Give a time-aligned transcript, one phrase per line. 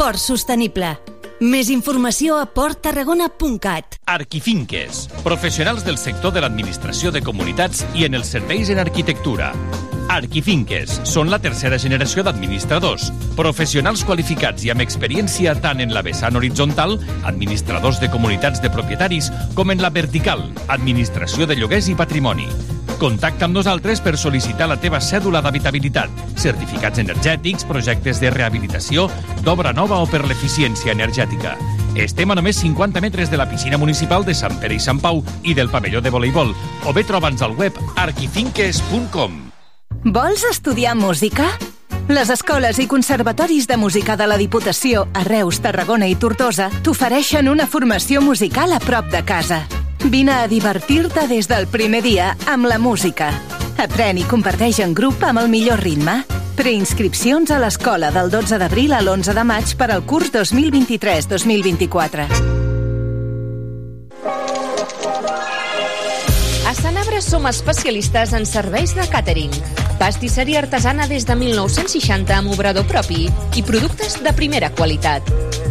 [0.00, 0.94] Port sostenible.
[1.44, 3.98] Més informació a porttarragona.cat.
[4.08, 9.50] Arquifinques, professionals del sector de l'administració de comunitats i en els serveis en arquitectura.
[10.08, 16.40] Arquifinques són la tercera generació d'administradors, professionals qualificats i amb experiència tant en la vessant
[16.40, 16.96] horitzontal,
[17.28, 20.48] administradors de comunitats de propietaris, com en la vertical,
[20.80, 22.48] administració de lloguers i patrimoni.
[23.00, 29.06] Contacta amb nosaltres per sol·licitar la teva cèdula d'habitabilitat, certificats energètics, projectes de rehabilitació,
[29.40, 31.54] d'obra nova o per l'eficiència energètica.
[31.96, 35.24] Estem a només 50 metres de la piscina municipal de Sant Pere i Sant Pau
[35.48, 36.52] i del pavelló de voleibol,
[36.84, 39.40] o bé troba'ns al web arquifinques.com.
[40.04, 41.48] Vols estudiar música?
[42.12, 47.48] Les escoles i conservatoris de música de la Diputació a Reus, Tarragona i Tortosa t'ofereixen
[47.48, 49.64] una formació musical a prop de casa.
[50.04, 53.30] Vine a divertir-te des del primer dia amb la música.
[53.80, 56.22] Aprèn i comparteix en grup amb el millor ritme.
[56.56, 62.69] Preinscripcions a l'escola del 12 d'abril a l'11 de maig per al curs 2023-2024.
[67.20, 69.52] Sanabra som especialistes en serveis de càtering.
[69.98, 75.22] Pastisseria artesana des de 1960 amb obrador propi i productes de primera qualitat.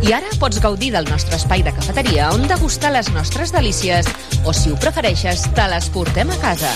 [0.06, 4.06] I ara pots gaudir del nostre espai de cafeteria on degustar les nostres delícies
[4.46, 6.70] o, si ho prefereixes, te les portem a casa.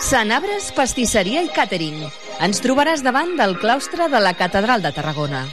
[0.00, 2.00] Sanabres, pastisseria i càtering.
[2.40, 5.44] Ens trobaràs davant del claustre de la Catedral de Tarragona.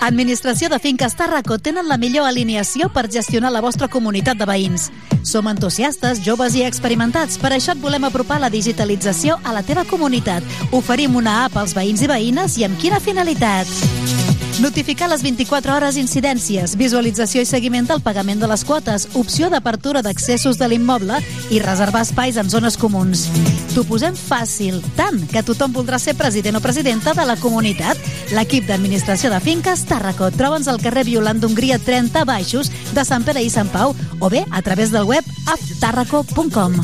[0.00, 4.88] Administració de Finques Tàrraco tenen la millor alineació per gestionar la vostra comunitat de veïns.
[5.28, 9.84] Som entusiastes, joves i experimentats, per això et volem apropar la digitalització a la teva
[9.84, 10.46] comunitat.
[10.72, 14.19] Oferim una app als veïns i veïnes i amb quina finalitat?
[14.60, 20.02] Notificar les 24 hores incidències, visualització i seguiment del pagament de les quotes, opció d'apertura
[20.04, 21.16] d'accessos de l'immoble
[21.48, 23.24] i reservar espais en zones comuns.
[23.72, 27.96] T'ho posem fàcil, tant que tothom voldrà ser president o presidenta de la comunitat.
[28.36, 30.28] L'equip d'administració de finques Tàrraco.
[30.36, 34.44] Troba'ns al carrer Violant d'Hongria 30 Baixos de Sant Pere i Sant Pau o bé
[34.50, 36.82] a través del web apptarraco.com.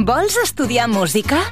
[0.00, 1.44] Vols estudiar música?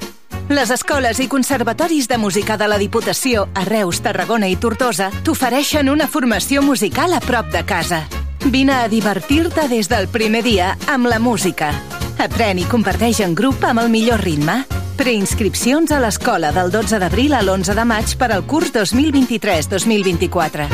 [0.48, 5.90] Les escoles i conservatoris de música de la Diputació a Reus, Tarragona i Tortosa t'ofereixen
[5.92, 8.08] una formació musical a prop de casa.
[8.48, 11.68] Vine a divertir-te des del primer dia amb la música.
[12.16, 14.64] Aprèn i comparteix en grup amb el millor ritme.
[14.96, 20.64] Preinscripcions a l'escola del 12 d'abril a l'11 de maig per al curs 2023-2024.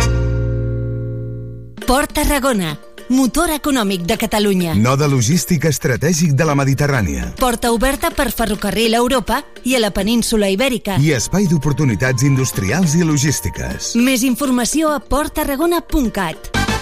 [1.84, 2.78] Port Tarragona,
[3.08, 4.74] motor econòmic de Catalunya.
[4.74, 7.30] Node logístic estratègic de la Mediterrània.
[7.40, 10.98] Porta oberta per ferrocarril a Europa i a la península Ibèrica.
[11.00, 13.94] I espai d'oportunitats industrials i logístiques.
[13.96, 16.73] Més informació a porttarragona.cat.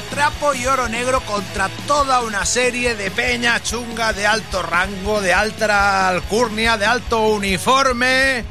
[0.00, 5.32] trapo y oro negro contra toda una serie de peña chunga de alto rango, de
[5.34, 8.44] alta alcurnia, de alto uniforme.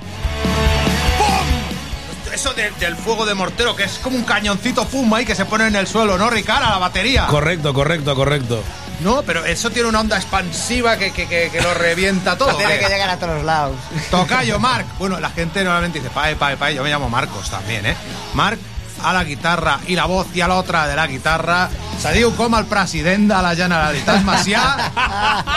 [1.18, 2.34] ¡Pum!
[2.34, 5.46] Eso de- del fuego de mortero, que es como un cañoncito pum ahí que se
[5.46, 6.64] pone en el suelo, ¿no, Ricard?
[6.64, 7.28] A la batería.
[7.28, 8.62] Correcto, correcto, correcto.
[9.02, 12.56] No, pero eso tiene una onda expansiva que, que- que- que lo revienta todo.
[12.56, 13.76] Tiene que llegar a todos lados.
[14.10, 14.86] Tocayo, Marc.
[14.98, 16.76] Bueno, la gente normalmente dice, pae, pae, pae.
[16.76, 17.96] Yo me llamo Marcos también, ¿eh?
[18.34, 18.60] Marc
[19.04, 21.70] a la guitarra i la voz i a l'altra de la guitarra.
[22.00, 24.64] Se diu com el president de la Generalitat Macià.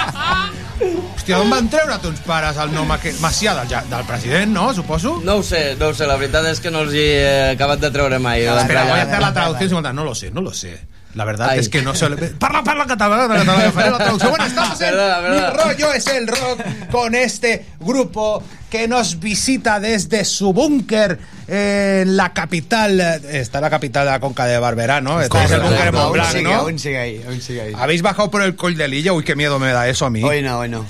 [0.79, 3.19] Hòstia, d'on van treure tons pares el nom aquest?
[3.21, 4.69] Macià, del, ja- del president, no?
[4.75, 5.17] Suposo.
[5.27, 7.83] No ho sé, no ho sé, la veritat és que no els hi he acabat
[7.83, 8.45] de treure mai.
[8.47, 9.99] Espera, voy a hacer la traducción simultánea.
[10.01, 10.79] No lo sé, no lo sé.
[11.15, 11.61] La verdad Ay.
[11.61, 12.07] es que no sé.
[12.39, 14.31] Parla, parla catalán, catalán, faré la traducción.
[14.31, 15.53] Bueno, estamos en Verdad, verdad.
[15.55, 16.61] Mi rollo es el rock
[16.91, 21.19] con este grupo que nos visita desde su búnker
[21.49, 23.01] en la capital.
[23.01, 25.21] Está la capital de la Conca de Barberá, ¿no?
[25.21, 26.55] Este es el búnker Montblanc, sigue, ¿no?
[26.55, 27.73] aún sigue ahí, aún sigue ahí.
[27.77, 29.13] ¿Habéis bajado por el Coll de Lilla?
[29.15, 30.23] Uy, qué miedo me da eso a mí.
[30.23, 30.85] Hoy no, hoy no.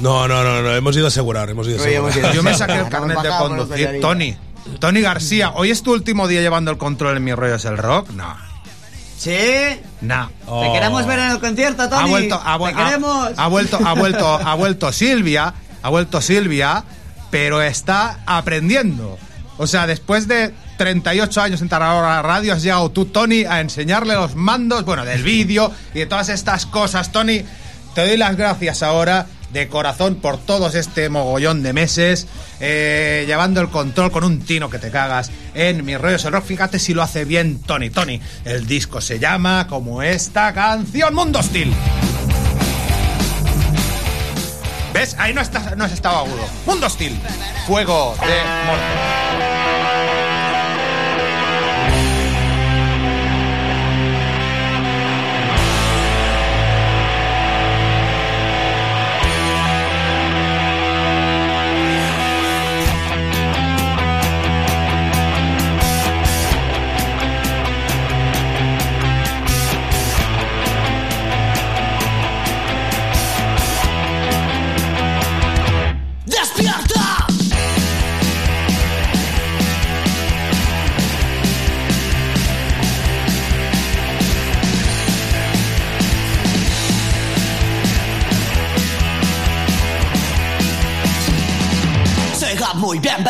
[0.00, 2.34] No, no, no, no, hemos ido a asegurar, hemos ido a Hoy hemos asegurar.
[2.34, 2.42] ido.
[2.42, 3.98] Yo me saqué el carnet de conducir.
[4.00, 4.36] Tony.
[4.78, 7.78] Tony García, ¿hoy es tu último día llevando el control en Mi rollo es el
[7.78, 8.10] rock?
[8.10, 8.49] No.
[9.20, 9.78] ¿Sí?
[10.00, 10.30] No.
[10.62, 12.02] Te queremos ver en el concierto, Tony.
[12.02, 13.28] ha vuelto, ha, Te queremos.
[13.36, 15.52] ha- ha vuelto, ha vuelto, ha vuelto Silvia,
[15.82, 16.84] ha vuelto Silvia,
[17.30, 19.18] pero está aprendiendo.
[19.58, 24.14] O sea, después de 38 años en Tarragona Radio, has llegado tú, Tony, a enseñarle
[24.14, 27.12] los mandos, bueno, del vídeo y de todas estas cosas.
[27.12, 27.42] Tony,
[27.94, 32.26] te doy las gracias ahora de corazón por todos este mogollón de meses,
[32.60, 36.44] eh, llevando el control con un tino que te cagas en mi rollo el rock.
[36.44, 37.90] Fíjate si lo hace bien Tony.
[37.90, 41.74] Tony, el disco se llama como esta canción, Mundo Hostil.
[44.92, 45.14] ¿Ves?
[45.18, 45.42] Ahí no,
[45.76, 46.44] no has estado agudo.
[46.66, 47.16] Mundo Hostil.
[47.66, 49.59] Fuego de.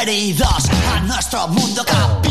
[0.05, 2.30] Bienvenidos a nuestro mundo capital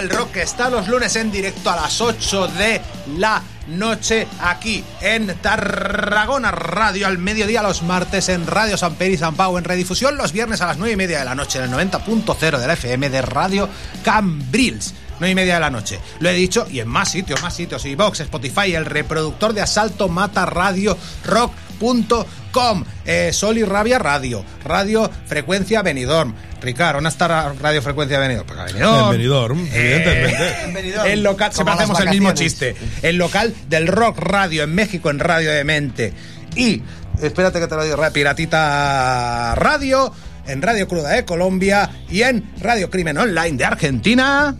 [0.00, 2.80] Mi rollo es el rock está los lunes en directo a las 8 de
[3.18, 9.34] la noche aquí en Tarragona Radio al mediodía los martes en Radio San Peri San
[9.34, 11.90] Pau en redifusión los viernes a las 9 y media de la noche en el
[11.90, 13.68] 90.0 de la FM de Radio
[14.02, 14.94] Cambrils.
[15.18, 16.00] 9 y media de la noche.
[16.20, 17.84] Lo he dicho y en más sitios, más sitios.
[17.84, 20.96] Y Vox, Spotify, el reproductor de asalto mata radio
[22.52, 22.84] rock.com.
[23.06, 24.44] Eh, Sol y Rabia Radio.
[24.64, 26.34] Radio Frecuencia Benidorm.
[26.60, 28.46] Ricardo, ¿dónde está Ra- Radio Frecuencia Benidorm?
[28.46, 29.04] Pues a Benidorm.
[29.04, 30.62] En Benidorm, evidentemente.
[30.64, 31.06] En Benidorm.
[31.10, 32.76] El local, siempre hacemos el mismo chiste.
[33.02, 36.12] El local del Rock Radio en México en Radio de Mente.
[36.56, 36.82] Y
[37.22, 40.12] espérate que te lo digo, Ra- Piratita Radio,
[40.46, 44.56] en Radio Cruda de Colombia y en Radio Crimen Online de Argentina.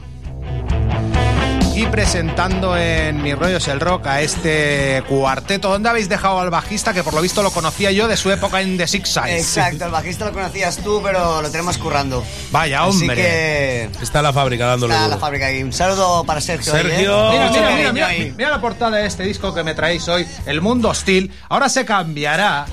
[1.87, 5.69] Presentando en Mi Rollo es el Rock a este cuarteto.
[5.71, 6.93] ¿Dónde habéis dejado al bajista?
[6.93, 9.57] Que por lo visto lo conocía yo de su época en The Six Sides.
[9.57, 12.25] Exacto, el bajista lo conocías tú, pero lo tenemos currando.
[12.51, 13.17] Vaya, Así hombre.
[13.17, 15.21] que Está la fábrica dándole está la duro.
[15.21, 15.63] fábrica ahí.
[15.63, 16.75] Un saludo para Sergio.
[16.77, 16.83] ¿eh?
[16.83, 17.31] Sergio.
[17.33, 20.61] Mira, mira, mira, mira, mira la portada de este disco que me traéis hoy, El
[20.61, 21.33] Mundo Hostil.
[21.49, 22.67] Ahora se cambiará,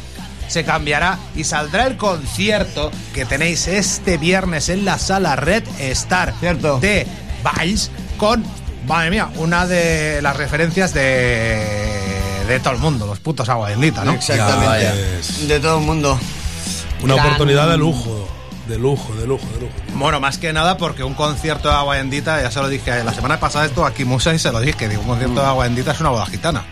[0.47, 6.33] se cambiará y saldrá el concierto que tenéis este viernes en la sala Red Star
[6.39, 6.79] Cierto.
[6.79, 7.05] de
[7.43, 8.43] Valls con,
[8.87, 14.03] madre mía, una de las referencias de, de todo el mundo, los putos agua bendita,
[14.03, 14.13] ¿no?
[14.13, 14.85] Exactamente.
[15.47, 16.19] De todo el mundo.
[17.01, 18.27] Una Gran- oportunidad de lujo.
[18.67, 19.73] De lujo, de lujo, de lujo.
[19.93, 23.13] Bueno, más que nada porque un concierto de agua bendita, ya se lo dije la
[23.13, 25.91] semana pasada esto aquí Musa y se lo dije, digo, un concierto de agua bendita
[25.91, 26.65] es una boda gitana.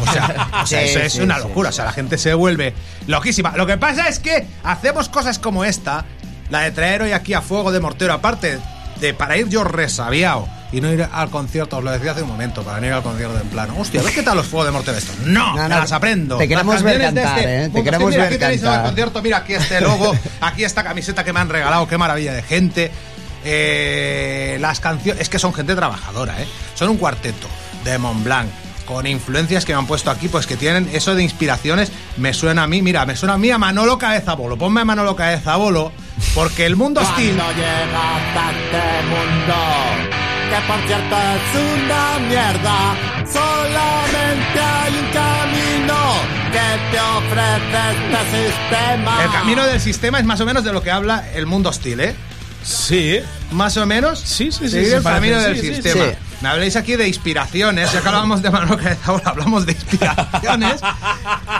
[0.00, 2.16] O sea, o sea, Sí, eso es sí, una sí, locura, o sea, la gente
[2.16, 2.72] se vuelve
[3.06, 3.52] loquísima.
[3.56, 6.06] Lo que pasa es que hacemos cosas como esta,
[6.48, 8.58] la de traer hoy aquí a fuego de mortero, aparte
[8.98, 12.28] de para ir yo resabiado y no ir al concierto, os lo decía hace un
[12.28, 13.74] momento, para no ir al concierto en plano.
[13.78, 15.12] Hostia, ¿ves qué tal los fuegos de mortero esto?
[15.24, 16.36] No, No, no, las aprendo.
[16.36, 17.68] te queremos ver cantar, este ¿eh?
[17.70, 18.84] Te queremos mira, ver aquí tenéis el cantar.
[18.86, 22.42] concierto, mira aquí este logo, aquí esta camiseta que me han regalado, qué maravilla de
[22.42, 22.90] gente.
[23.44, 26.46] Eh, las canciones, es que son gente trabajadora, ¿eh?
[26.74, 27.46] Son un cuarteto
[27.84, 28.48] de Mont Blanc
[28.84, 32.62] con influencias que me han puesto aquí, pues que tienen eso de inspiraciones, me suena
[32.62, 35.92] a mí, mira, me suena a mí a Manolo Cabezabolo, ponme a Manolo Cabezabolo,
[36.34, 37.32] porque el mundo hostil...
[37.32, 39.54] llegas a este mundo,
[40.48, 42.96] que por cierto es una mierda,
[43.30, 45.98] solamente hay un camino
[46.52, 49.24] que te ofrece este sistema.
[49.24, 52.00] El camino del sistema es más o menos de lo que habla el mundo hostil,
[52.00, 52.16] ¿eh?
[52.62, 53.20] Sí.
[53.50, 54.18] Más o menos.
[54.18, 56.04] Sí, sí, sí, el camino del sí, sí, sistema.
[56.06, 56.10] sí.
[56.40, 60.80] Me habléis aquí de inspiraciones, ya que hablábamos de Manolo Cabezabolo, hablamos de inspiraciones.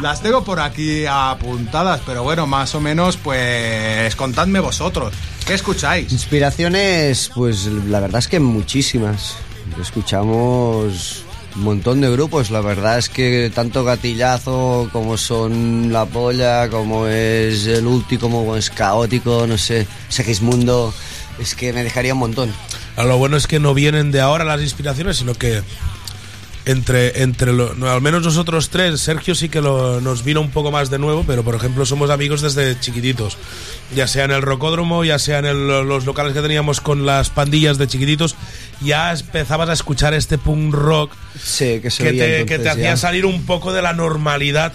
[0.00, 5.12] Las tengo por aquí apuntadas, pero bueno, más o menos, pues contadme vosotros.
[5.48, 6.12] ¿Qué escucháis?
[6.12, 9.36] Inspiraciones, pues la verdad es que muchísimas.
[9.80, 11.24] Escuchamos
[11.56, 12.50] un montón de grupos.
[12.50, 18.56] La verdad es que tanto Gatillazo como son La Polla, como es el último, como
[18.56, 20.92] es Caótico, no sé, Segismundo.
[21.38, 22.52] Es que me dejaría un montón.
[22.96, 25.62] A Lo bueno es que no vienen de ahora las inspiraciones, sino que
[26.68, 30.70] entre, entre lo- al menos nosotros tres, Sergio sí que lo- nos vino un poco
[30.70, 33.36] más de nuevo, pero por ejemplo somos amigos desde chiquititos,
[33.94, 37.30] ya sea en el rocódromo, ya sea en el- los locales que teníamos con las
[37.30, 38.36] pandillas de chiquititos,
[38.80, 41.12] ya empezabas a escuchar este punk rock
[41.90, 44.72] Sí, que te, que te hacía salir un poco de la normalidad.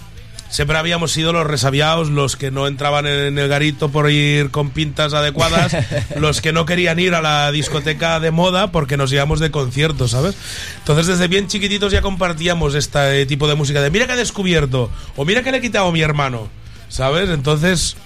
[0.54, 4.70] Siempre habíamos sido los resabiados, los que no entraban en el garito por ir con
[4.70, 5.76] pintas adecuadas,
[6.20, 10.12] los que no querían ir a la discoteca de moda porque nos íbamos de conciertos,
[10.12, 10.36] ¿sabes?
[10.78, 14.92] Entonces desde bien chiquititos ya compartíamos este tipo de música de mira que he descubierto
[15.16, 16.50] o mira que le he quitado a mi hermano,
[16.88, 17.32] ¿sabes?
[17.32, 17.98] Entonces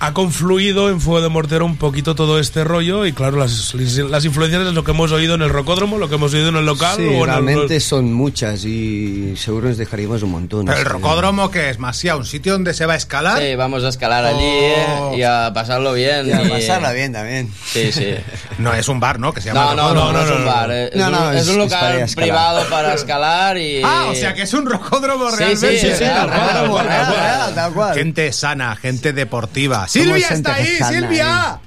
[0.00, 4.24] ha confluido en Fuego de Mortero un poquito todo este rollo y claro, las, las
[4.24, 6.66] influencias es lo que hemos oído en el rocódromo, lo que hemos oído en el
[6.66, 10.66] local Sí, o en el- realmente son muchas y seguro nos dejaríamos un montón.
[10.66, 12.16] Pero el rocódromo, que es Masía?
[12.16, 13.40] ¿Un sitio donde se va a escalar?
[13.40, 15.12] Sí, vamos a escalar allí Oh.
[15.14, 16.28] eh, y a pasarlo bien.
[16.28, 17.50] Y a y- pasarla bien también.
[17.66, 18.14] Sí, sí.
[18.58, 19.32] No, es un bar, ¿no?
[19.32, 20.70] Que se llama No, no, no, no, es un bar.
[20.70, 23.80] eh, Es, No, un, no, es es- un es para local privado para escalar y...
[23.82, 25.78] Ah, o sea que es un rocódromo Sí, realmente.
[25.80, 27.94] sí, sí, tal Real, real, tal cual.
[27.94, 29.86] Gente sana, gente deportiva.
[30.02, 30.76] ¡Silvia está ahí!
[30.78, 31.60] sana, ¡Silvia!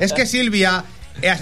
[0.00, 0.84] Es que Silvia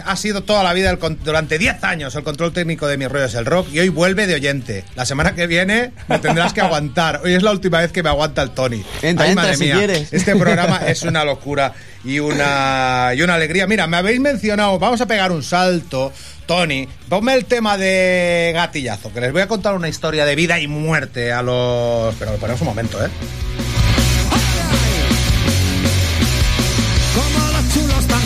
[0.05, 3.25] ha sido toda la vida, el durante 10 años, el control técnico de Mi Rollo
[3.25, 4.85] es el Rock y hoy vuelve de oyente.
[4.95, 7.21] La semana que viene me tendrás que aguantar.
[7.25, 8.85] Hoy es la última vez que me aguanta el Tony.
[9.02, 9.76] Entra, Ay, entra, madre si mía.
[9.76, 10.12] quieres.
[10.12, 11.73] Este programa es una locura
[12.05, 13.67] y una, y una alegría.
[13.67, 16.12] Mira, me habéis mencionado, vamos a pegar un salto.
[16.47, 20.59] Tony, ponme el tema de gatillazo, que les voy a contar una historia de vida
[20.59, 22.14] y muerte a los...
[22.17, 23.09] Pero ponemos un momento, ¿eh?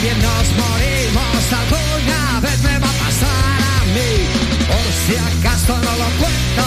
[0.05, 4.29] También nos morimos, alguna vez me va a pasar a mí.
[4.67, 6.65] Por si acaso no lo cuento,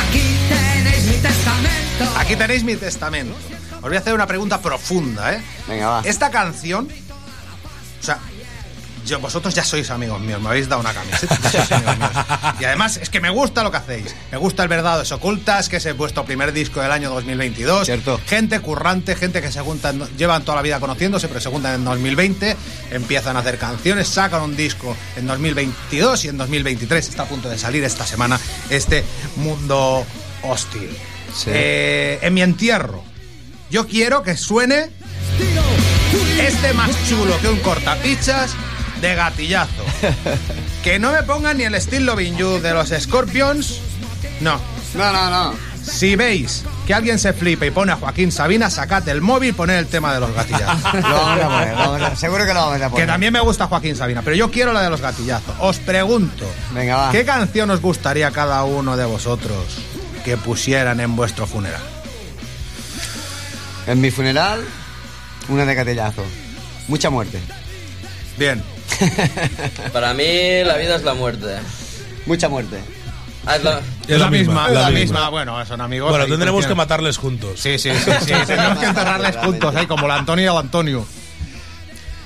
[0.00, 2.18] aquí tenéis mi testamento.
[2.18, 3.36] Aquí tenéis mi testamento.
[3.76, 5.42] Os voy a hacer una pregunta profunda, ¿eh?
[5.66, 6.00] Venga, va.
[6.06, 6.88] Esta canción,
[8.00, 8.18] o sea,
[9.08, 12.12] yo, vosotros ya sois amigos míos, me habéis dado una camiseta, sois amigos míos.
[12.60, 14.14] Y además es que me gusta lo que hacéis.
[14.30, 17.86] Me gusta el Verdades Ocultas, que es vuestro primer disco del año 2022.
[17.86, 18.20] Cierto.
[18.26, 21.84] Gente currante, gente que se juntan, llevan toda la vida conociéndose, pero se juntan en
[21.84, 22.56] 2020,
[22.90, 27.48] empiezan a hacer canciones, sacan un disco en 2022 y en 2023 está a punto
[27.48, 28.38] de salir esta semana
[28.70, 29.04] este
[29.36, 30.04] mundo
[30.42, 30.90] hostil.
[31.34, 31.50] Sí.
[31.52, 33.02] Eh, en mi entierro,
[33.70, 34.90] yo quiero que suene
[36.40, 38.52] este más chulo que un cortapichas
[39.00, 39.84] de gatillazo.
[40.82, 43.80] Que no me pongan ni el estilo You de los Scorpions.
[44.40, 44.60] No.
[44.94, 45.54] No, no, no.
[45.82, 49.76] Si veis que alguien se flipe y pone a Joaquín Sabina, sacad el móvil, poned
[49.76, 50.94] el tema de los gatillazos.
[50.94, 53.06] Lo vamos a poner, vamos a- seguro que lo vamos a Que poner.
[53.06, 55.54] también me gusta Joaquín Sabina, pero yo quiero la de los gatillazos.
[55.60, 57.10] Os pregunto, Venga, va.
[57.12, 59.78] ¿qué canción os gustaría cada uno de vosotros
[60.24, 61.80] que pusieran en vuestro funeral?
[63.86, 64.60] En mi funeral,
[65.48, 66.24] una de catillazo.
[66.88, 67.40] Mucha muerte.
[68.36, 68.62] Bien.
[69.92, 70.24] Para mí
[70.64, 71.56] la vida es la muerte.
[72.26, 72.78] Mucha muerte.
[73.46, 75.00] Ah, es la- Es la, misma, es la, misma.
[75.00, 75.28] misma.
[75.30, 76.10] Bueno, son amigos.
[76.10, 77.58] Bueno, tendremos que matarles juntos.
[77.60, 78.32] Sí, sí, sí, sí.
[78.46, 81.06] Tenemos que enterrarles juntos, ahí como el Antonio y el Antonio.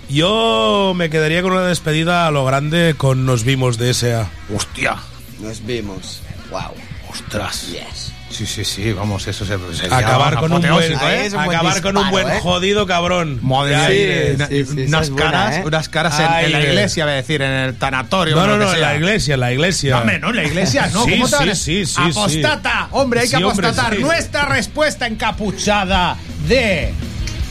[0.09, 4.29] Yo me quedaría con una despedida a lo grande con Nos vimos de S.A.
[4.55, 4.97] Hostia.
[5.41, 6.21] Nos vimos.
[6.51, 6.73] Wow.
[7.11, 7.69] Ostras.
[7.69, 8.13] Yes.
[8.33, 11.27] Sí, sí, sí, vamos, eso se sería Acabar con un buen, ¿eh?
[11.27, 12.41] Es un buen acabar con un disparo, buen ¿eh?
[12.41, 13.41] jodido cabrón.
[13.43, 15.63] Madre Sí, sí, sí, unas es buena, caras, ¿eh?
[15.67, 18.35] unas caras en, Ay, en la iglesia, voy a decir, en el tanatorio.
[18.35, 19.95] No, no, no, en la iglesia, en la iglesia.
[19.95, 21.05] No, hombre, no, en la iglesia no.
[21.05, 22.89] Sí, ¿Cómo te sí, van sí, sí, Apostata.
[22.93, 23.97] Hombre, hay que Sí, hombre, apostatar.
[23.97, 24.03] sí.
[24.03, 26.17] Nuestra respuesta encapuchada
[26.49, 26.95] de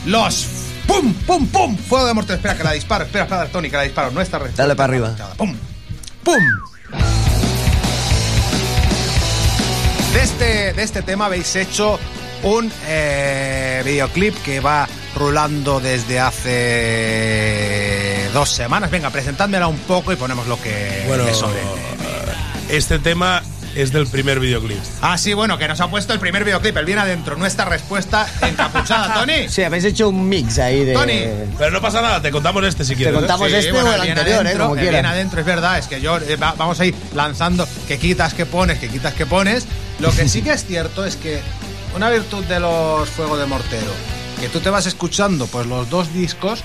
[0.06, 0.46] los...
[0.86, 1.76] ¡Pum, pum, pum!
[1.78, 2.34] Fuego de muerte.
[2.34, 3.04] Espera, que la disparo.
[3.04, 4.10] Espera, espera, Tony, que la disparo.
[4.10, 5.14] Nuestra respuesta Dale para arriba.
[5.36, 5.56] ¡Pum!
[6.24, 6.42] ¡Pum!
[10.12, 11.98] De este, de este tema habéis hecho
[12.42, 17.48] un eh, videoclip que va rulando desde hace
[18.32, 18.90] dos semanas.
[18.90, 21.60] Venga, presentádmela un poco y ponemos lo que Bueno, le sobre.
[22.70, 23.42] este tema
[23.74, 24.76] es del primer videoclip.
[25.00, 27.36] Ah, sí, bueno, que nos ha puesto el primer videoclip, el bien adentro.
[27.36, 29.48] Nuestra respuesta encapuchada, Tony.
[29.48, 30.92] Sí, habéis hecho un mix ahí de...
[30.92, 31.22] Tony.
[31.56, 33.14] Pero no pasa nada, te contamos este si quieres.
[33.14, 33.18] ¿eh?
[33.18, 35.00] contamos Sí, este bueno, o el bien anterior, adentro, eh, como el quieran.
[35.02, 38.34] bien adentro, es verdad, es que yo eh, va- vamos a ir lanzando que quitas,
[38.34, 39.64] que pones, que quitas, que pones.
[40.00, 41.40] Lo que sí que es cierto es que
[41.94, 43.92] una virtud de los Fuego de Mortero,
[44.40, 46.62] que tú te vas escuchando pues los dos discos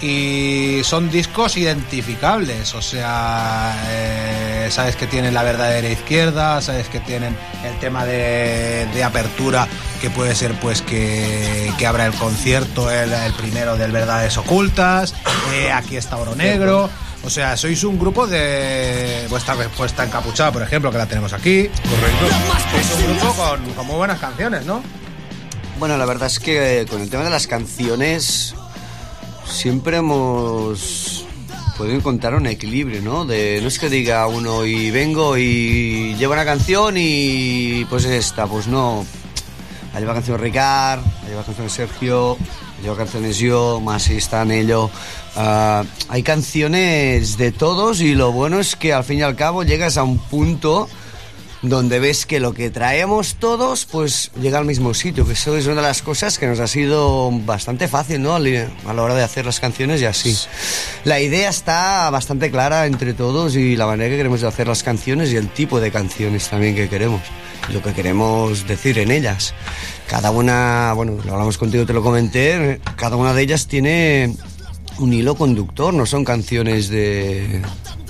[0.00, 7.00] y son discos identificables, o sea, eh, sabes que tienen la verdadera izquierda, sabes que
[7.00, 9.66] tienen el tema de, de apertura
[10.00, 15.14] que puede ser pues que, que abra el concierto el, el primero del Verdades Ocultas,
[15.54, 16.88] eh, aquí está Oro Negro,
[17.28, 21.68] o sea, sois un grupo de vuestra respuesta encapuchada, por ejemplo, que la tenemos aquí.
[21.68, 22.26] Correcto.
[22.80, 24.82] Es un grupo con, con muy buenas canciones, ¿no?
[25.78, 28.54] Bueno, la verdad es que con el tema de las canciones
[29.46, 31.26] siempre hemos
[31.76, 33.26] podido encontrar un equilibrio, ¿no?
[33.26, 38.46] De, no es que diga uno y vengo y llevo una canción y pues esta,
[38.46, 39.04] pues no.
[39.92, 42.38] La lleva canción Ricard, la lleva canción Sergio,
[42.82, 44.90] lleva canciones yo, Masi está en ello.
[45.36, 49.62] Ah, hay canciones de todos y lo bueno es que al fin y al cabo
[49.62, 50.88] llegas a un punto
[51.62, 55.66] donde ves que lo que traemos todos pues llega al mismo sitio, que eso es
[55.66, 58.36] una de las cosas que nos ha sido bastante fácil, ¿no?
[58.36, 60.36] A la hora de hacer las canciones y así.
[61.04, 65.32] La idea está bastante clara entre todos y la manera que queremos hacer las canciones
[65.32, 67.22] y el tipo de canciones también que queremos,
[67.72, 69.54] lo que queremos decir en ellas.
[70.08, 74.34] Cada una, bueno, lo hablamos contigo, te lo comenté, cada una de ellas tiene
[74.98, 77.60] un hilo conductor, no son canciones de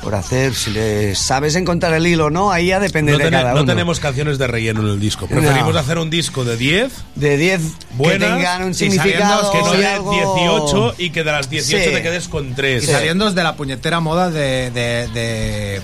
[0.03, 3.31] por hacer, si le sabes encontrar el hilo o no, ahí ya depende No, de
[3.31, 3.67] cada no uno.
[3.73, 5.27] tenemos canciones de relleno en el disco.
[5.27, 5.81] Preferimos No.
[5.81, 7.61] hacer un disco de 10 de 10
[8.01, 11.51] que tengan un y significado que no y de algo- 18 y que de las
[11.51, 11.91] 18 Sí.
[11.97, 12.87] te quedes con Y 3.
[12.87, 15.81] saliendo de la puñetera moda de, de- de-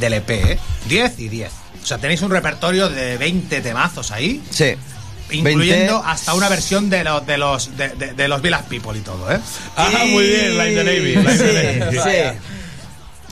[0.00, 0.58] del EP, ¿eh?
[0.88, 1.52] 10 y 10.
[1.82, 4.74] O sea, tenéis un repertorio de 20 temazos ahí, Sí.
[5.30, 6.10] Incluyendo 20.
[6.10, 9.30] hasta una versión de los de los de, de- de los Village People y todo,
[9.32, 9.38] ¿eh?
[9.76, 11.14] Ah, muy bien, Like the Navy.
[11.16, 11.98] Like the Sí, Navy.
[12.10, 12.38] sí.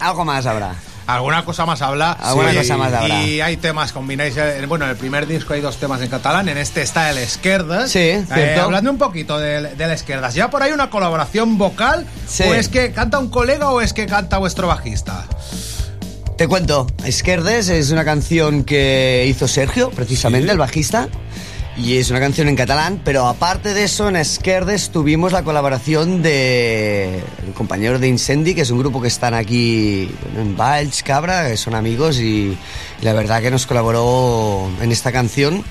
[0.00, 0.74] Algo más habrá.
[1.06, 2.10] Alguna cosa más habla.
[2.12, 3.22] Alguna cosa más habrá.
[3.22, 4.36] Y hay temas, combináis.
[4.36, 6.48] eh, Bueno, en el primer disco hay dos temas en catalán.
[6.48, 7.92] En este está el Esquerdas.
[7.92, 8.62] Sí, cierto.
[8.62, 10.34] hablando un poquito del, del Esquerdas.
[10.34, 12.04] ¿Ya por ahí una colaboración vocal?
[12.28, 12.42] Sí.
[12.42, 15.26] ¿O es que canta un colega o es que canta vuestro bajista?
[16.36, 21.08] Te cuento, Esquerdes es una canción que hizo Sergio, precisamente, el bajista.
[21.78, 26.22] Y es una canción en catalán, pero aparte de eso, en Esquerdes tuvimos la colaboración
[26.22, 31.48] de el compañero de Incendi, que es un grupo que están aquí en Valls, Cabra,
[31.48, 32.56] que son amigos y
[33.02, 35.62] la verdad que nos colaboró en esta canción.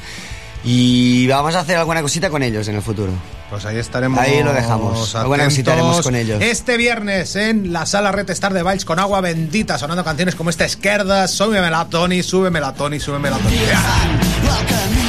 [0.63, 3.11] Y vamos a hacer alguna cosita con ellos en el futuro.
[3.49, 4.19] Pues ahí estaremos.
[4.19, 5.15] Ahí lo dejamos.
[5.15, 6.41] Alguna cosita haremos con ellos.
[6.41, 10.51] Este viernes en la sala Red Star de Valls con agua bendita, sonando canciones como
[10.51, 10.67] esta
[11.27, 13.55] Súbemela Tony, Súbemela Tony, Súbemela Tony.
[13.55, 15.04] El camí destinat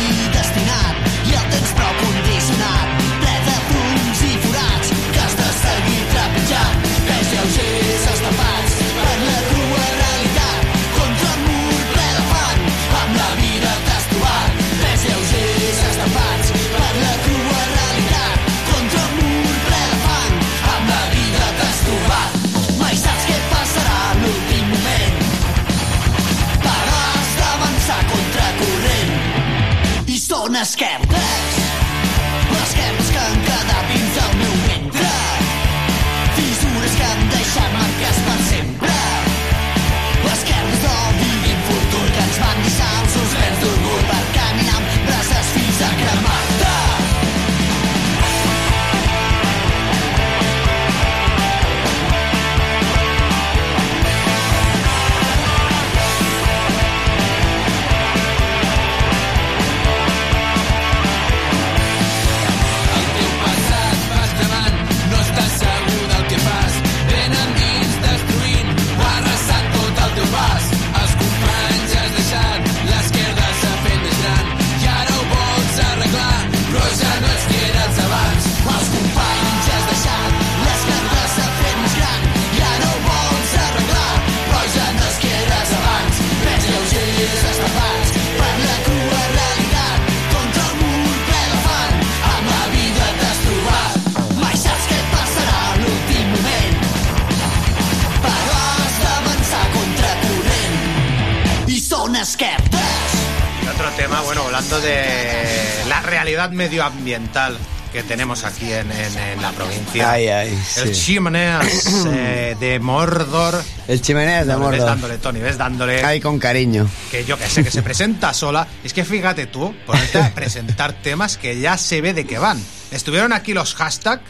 [106.51, 107.57] la realidad medioambiental
[107.93, 110.11] que tenemos aquí en, en- en la provincia.
[110.11, 111.07] Ay, ay, El sí.
[111.07, 113.63] Chimeneas eh, de Mordor.
[113.89, 114.87] El chimeneas de No, Ves Mordor.
[114.87, 116.05] dándole, Tony, ves dándole.
[116.05, 116.87] Ay, con cariño.
[117.11, 118.67] Que yo que sé, que se presenta sola.
[118.85, 122.63] Es que fíjate tú, ponerte a presentar temas que ya se ve de qué van.
[122.91, 124.23] Estuvieron aquí los hashtags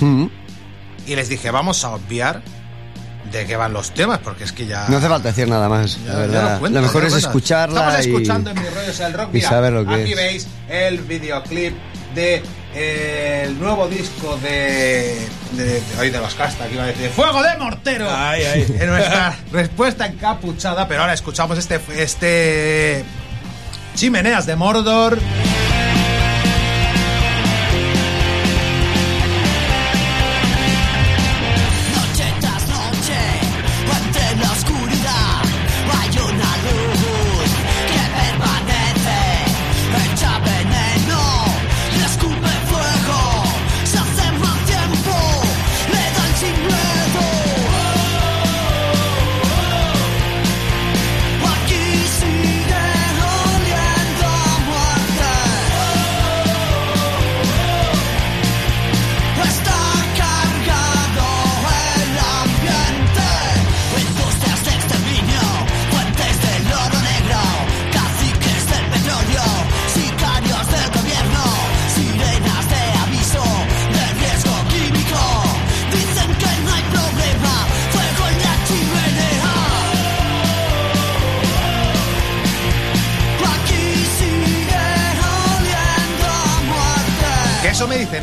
[0.00, 0.26] Mm.
[1.06, 2.42] y les dije, vamos a obviar
[3.32, 4.86] de qué van los temas, porque es que ya.
[4.88, 6.52] No hace falta decir nada más, Ya- la ya verdad.
[6.54, 7.28] lo cuento, lo mejor es cuento.
[7.28, 8.10] escucharla Estamos y...
[8.10, 9.28] escuchando en Mi Rollo es el Rock.
[9.30, 10.16] y Mira, saber lo que aquí es.
[10.16, 11.74] veis el videoclip
[12.14, 12.42] de
[12.74, 15.18] eh, el nuevo disco de,
[15.52, 18.06] de, de, hoy de los hashtags, iba a decir Fuego de Mortero.
[18.10, 18.76] Ay, ay.
[18.80, 23.04] En nuestra respuesta encapuchada, pero ahora escuchamos este este
[23.94, 25.18] Chimeneas de Mordor.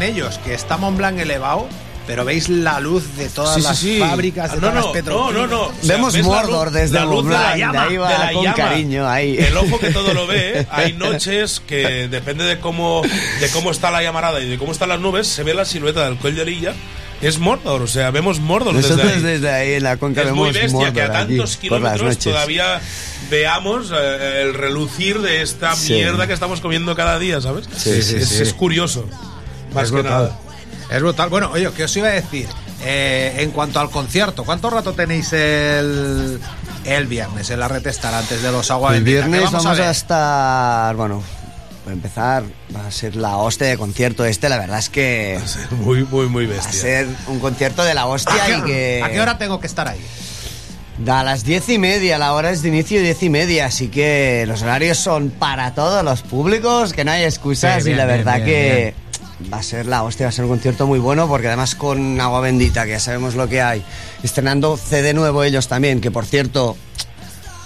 [0.06, 1.68] Ellos, que está Mont Blanc elevado,
[2.06, 4.00] pero veis la luz de todas Sí, sí, las sí.
[4.00, 5.34] fábricas, de Ah, todas no, las no, petroquímicas.
[5.36, 5.62] no, no, no.
[5.68, 7.98] O sea, Vemos ves la Mordor luz- desde la luz Mont de la llama, ahí
[7.98, 8.56] va de la con llama.
[8.56, 9.38] cariño, ahí.
[9.38, 13.02] El ojo que todo lo ve, hay noches que depende de cómo,
[13.39, 16.04] de cómo está la llamarada y de cómo están las nubes, se ve la silueta
[16.06, 16.74] del Coll de Lilla.
[17.22, 19.22] Es Mordor, o sea, vemos Mordor desde Nosotros ahí.
[19.22, 22.18] desde ahí en la cuenca es muy vemos bestia que a Mordor tantos las kilómetros
[22.18, 22.82] todavía
[23.32, 25.94] veamos eh, el relucir de esta Sí.
[25.94, 27.66] mierda que estamos comiendo cada día, ¿sabes?
[27.78, 28.44] Sí, sí, es, sí.
[28.44, 29.06] es curioso.
[29.74, 30.12] Más es que brutal.
[30.24, 30.40] nada.
[30.92, 31.30] Es brutal.
[31.30, 32.48] Bueno, oye, ¿qué os iba a decir?
[32.86, 36.40] Eh, en cuanto al concierto, ¿cuánto rato tenéis el,
[36.84, 41.24] el viernes en la retestar antes de los agua El viernes vamos, a, estar, bueno,
[41.86, 42.44] para empezar,
[42.76, 45.40] va a ser la hostia de concierto este, la verdad es que
[45.80, 46.74] Muy, muy, muy va a bestia.
[46.82, 49.02] ser un concierto de la hostia y que...
[49.04, 50.02] ¿A qué hora tengo que estar ahí?
[51.08, 54.44] A las diez y media, la hora es de inicio diez y media, así que
[54.48, 58.06] los horarios son para todos los públicos, que no hay excusas Sí, bien, y la
[58.06, 58.96] bien, verdad bien, que
[59.52, 62.19] va a ser la hostia, va a ser un concierto muy bueno porque además con
[62.22, 63.84] Agua Bendita, que ya sabemos lo que hay,
[64.24, 66.78] estrenando CD nuevo ellos también, que por cierto,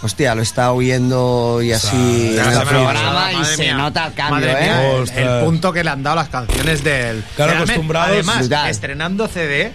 [0.02, 3.74] hostia, lo está oyendo y así ya en se el programa y se mía.
[3.78, 5.06] nota el cambio, Madre ¿eh?
[5.14, 7.24] mía, el- punto que le han dado las canciones del.
[7.36, 9.72] Claro, acostumbrados- Además, estrenando CD.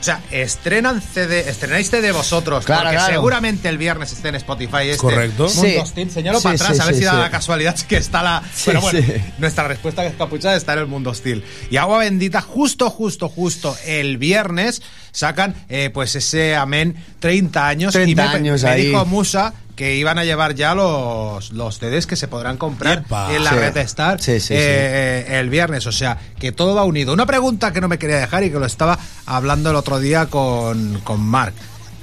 [0.00, 3.12] O sea, estrenan CD, estrenáis CD vosotros, Claro, porque claro.
[3.12, 4.96] seguramente el viernes esté en Spotify este.
[4.96, 5.44] Correcto.
[5.48, 5.76] Mundo Sí.
[5.76, 6.10] Hostil.
[6.10, 7.18] Señalo Sí, para atrás, sí, a ver sí, si da sí.
[7.18, 8.42] la casualidad que está la.
[8.54, 9.12] Sí, Pero bueno, sí.
[9.38, 11.44] nuestra respuesta que es capuchada está en el Mundo Hostil.
[11.70, 14.80] Y Agua Bendita, justo, justo, justo el viernes
[15.12, 17.92] sacan eh, pues ese amén 30 años.
[17.92, 18.86] 30 y me, años me ahí.
[18.86, 23.42] dijo Musa que iban a llevar ya los, los CDs que se podrán comprar en
[23.44, 23.56] la Sí.
[23.56, 24.52] red Star sí, sí.
[24.54, 25.86] eh, el viernes.
[25.86, 27.14] O sea, que todo va unido.
[27.14, 30.26] Una pregunta que no me quería dejar y que lo estaba hablando el otro día
[30.26, 31.54] con, con Mark.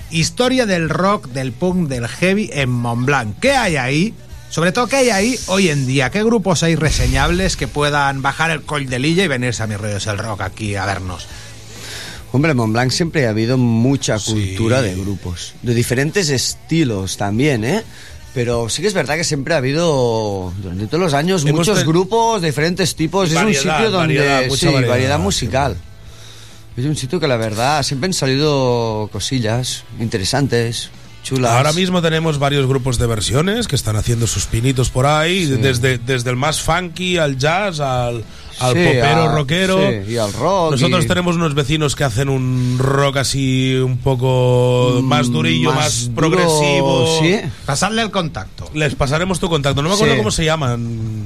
[0.10, 3.38] Historia del rock, del punk, del heavy en Montblanc.
[3.40, 4.16] ¿Qué hay ahí?
[4.50, 6.10] Sobre todo, ¿qué hay ahí hoy en día?
[6.10, 9.78] ¿Qué grupos hay reseñables que puedan bajar el col de Lilla y venirse a mis
[9.80, 11.28] rollos el rock aquí a vernos?
[12.38, 17.84] Hombre, en Montblanc siempre ha habido mucha cultura de grupos, de diferentes estilos también, ¿eh?
[18.36, 21.80] Pero sí que es verdad que siempre ha habido, durante todos los años, Hemos muchos
[21.80, 23.34] ten- grupos de diferentes tipos.
[23.34, 24.18] Variedad, es un sitio donde...
[24.20, 25.78] variedad, sí, variedad, variedad, musical.
[26.78, 30.92] Es un sitio que la verdad siempre han salido cosillas interesantes,
[31.24, 31.54] chulas.
[31.54, 35.98] Ahora mismo tenemos varios grupos de versiones que están haciendo sus pinitos por ahí, desde,
[35.98, 38.24] desde el más funky al jazz, al,
[38.60, 39.78] al Sí, popero a- rockero.
[39.80, 43.98] sí, y al rock Nosotros y- tenemos unos vecinos que hacen un rock así un
[43.98, 47.20] poco más durillo, más, duro, progresivo.
[47.22, 47.40] sí.
[47.66, 48.70] Pasadle el contacto.
[48.74, 49.82] Les pasaremos tu contacto.
[49.82, 50.18] No me acuerdo Sí.
[50.20, 51.26] cómo se llaman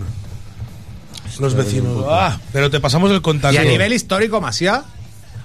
[1.39, 2.05] los vecinos.
[2.09, 3.55] Ah, pero te pasamos el contacto.
[3.55, 4.83] Y a nivel histórico, Masia,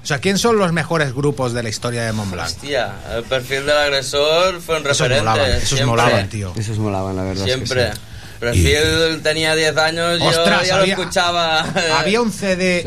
[0.02, 2.48] o sea, ¿quién son los mejores grupos de la historia de Montblanc?
[2.48, 5.22] Hostia, el perfil del agresor fue un Esos referente.
[5.28, 5.86] molaban, esos siempre.
[5.86, 6.52] molaban, tío.
[6.56, 7.48] Esos molaban, la verdad.
[7.48, 7.90] es que
[8.38, 8.62] Sí.
[8.64, 11.60] Perfil tenía 10 años, yo ya había- lo escuchaba.
[11.98, 12.84] Había un CD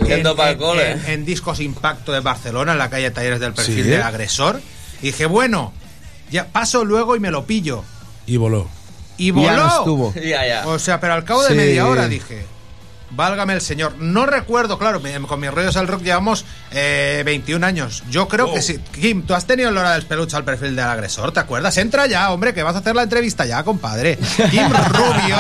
[1.08, 3.90] en, Discos Impacto de Barcelona, en la calle Talleres del Perfil Sí.
[3.90, 4.62] del Agresor.
[5.02, 5.74] Y dije, bueno,
[6.32, 7.84] ya paso luego y me lo pillo.
[8.26, 8.70] Y voló.
[9.18, 9.48] y Y voló.
[9.48, 10.14] ya no estuvo.
[10.16, 10.68] Ya, ya.
[10.68, 11.56] O sea, pero al cabo de Sí.
[11.56, 12.46] media hora dije,
[13.12, 13.96] válgame el señor.
[13.98, 18.04] No recuerdo, claro, con mis rollos al rock llevamos eh, 21 años.
[18.10, 18.80] Yo creo que sí.
[18.94, 21.78] Kim, tú has tenido la hora del peluche al perfil del agresor, ¿te acuerdas?
[21.78, 24.18] Entra ya, hombre, que vas a hacer la entrevista ya, compadre.
[24.52, 25.38] Kim Rubio,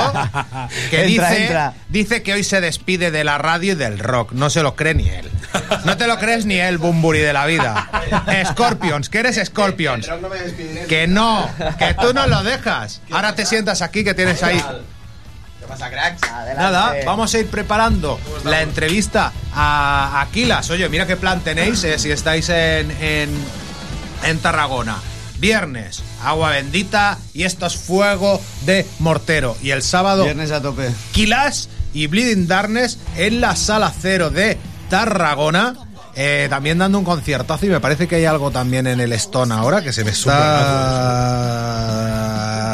[0.89, 1.73] que Entra, dice, entra.
[1.89, 4.31] dice que hoy se despide de la radio y del rock.
[4.33, 5.29] No se lo cree ni él.
[5.85, 7.89] No te lo crees ni él, Bumburi de la vida.
[8.51, 10.07] Scorpions, que eres Scorpions.
[10.87, 13.01] Que no, que tú no lo dejas.
[13.11, 14.63] Ahora te sientas aquí que tienes ahí.
[15.69, 16.21] ¿Qué pasa, cracks?
[16.57, 20.67] Nada, vamos a ir preparando la entrevista a Aquilas.
[20.71, 23.29] Oye, mira qué plan tenéis eh, si estáis en, en,
[24.23, 24.97] en Tarragona.
[25.37, 29.55] Viernes, agua bendita y esto es fuego de mortero.
[29.61, 30.91] Y el sábado, Viernes a tope.
[31.11, 34.57] Aquilas y Bleeding Darkness en la sala cero de
[34.89, 35.75] Tarragona.
[36.15, 39.53] Eh, también dando un conciertazo y me parece que hay algo también en el Stone
[39.53, 40.29] ahora que se me está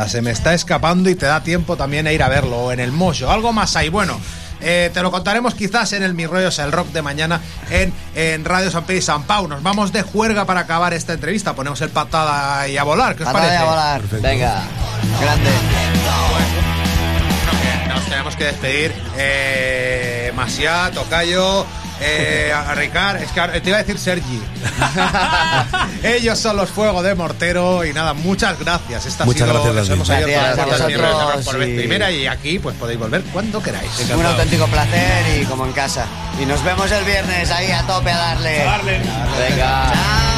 [0.09, 2.79] se me está escapando y te da tiempo también a ir a verlo o en
[2.79, 4.19] el Mojo algo más ahí bueno
[4.61, 8.45] eh, te lo contaremos quizás en el Mi Rollos el Rock de mañana en, en
[8.45, 9.47] Radio San Pedro y San Pau.
[9.47, 11.53] Nos vamos de juerga para acabar esta entrevista.
[11.53, 13.15] Ponemos el patada y a volar.
[13.15, 13.63] ¿Qué os Patada y parece?
[13.63, 14.01] a volar.
[14.21, 14.61] Venga.
[15.21, 15.49] Grande.
[17.93, 18.93] Nos tenemos que despedir.
[19.17, 21.65] Eh, Masia, Tocayo,
[22.01, 23.17] eh, a Ricard.
[23.21, 24.41] Es que ahora- te iba a decir Sergi.
[26.03, 29.05] Ellos son los fuegos de mortero y nada, muchas gracias.
[29.05, 30.85] Esta ha Muchas sido- gracias, hemos ido todas las Gracias a
[31.25, 33.89] puertas por vez primera y aquí pues podéis volver cuando queráis.
[34.15, 36.05] Un auténtico placer y como en casa.
[36.41, 38.65] Y nos vemos el viernes ahí a tope a darle.
[39.49, 39.93] Venga.
[39.93, 40.34] Cuando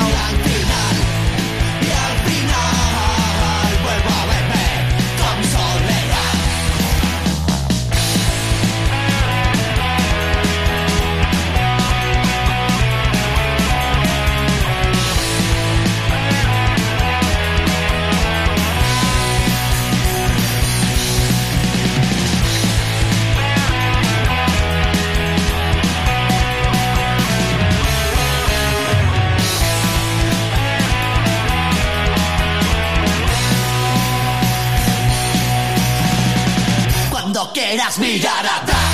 [37.70, 38.87] quieras mirar atrás,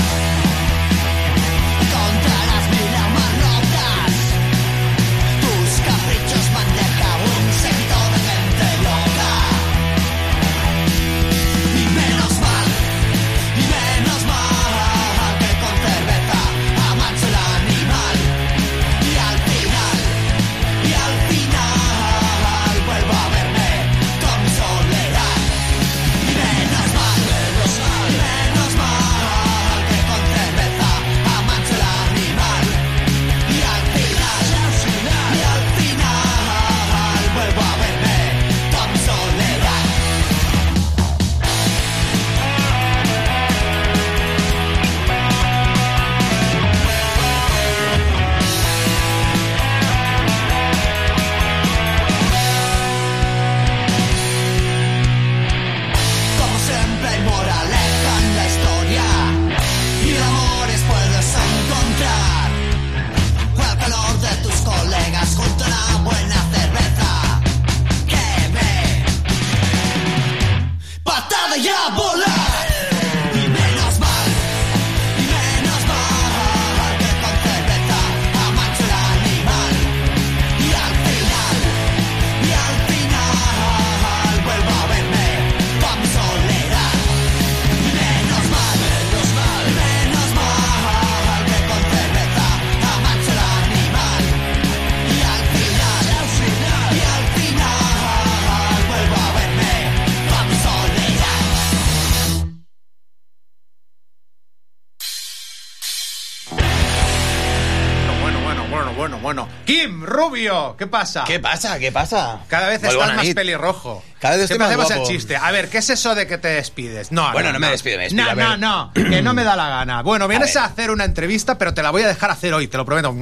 [109.74, 111.24] Kim Rubio, ¿qué pasa?
[111.26, 111.80] ¿Qué pasa?
[111.80, 112.42] ¿Qué pasa?
[112.48, 113.36] Cada vez Muy estás más nit.
[113.36, 114.04] pelirrojo.
[114.20, 114.94] Cada vez estoy más guapo.
[114.94, 115.36] el chiste.
[115.36, 117.12] A ver, ¿qué es eso de que te despides?
[117.12, 119.70] No, Bueno, no me despido, me despido, No, no, no, que no me da la
[119.70, 120.04] gana.
[120.04, 122.78] Bueno, vienes a, hacer una entrevista, pero te la voy a dejar hacer hoy, te
[122.78, 123.16] lo prometo.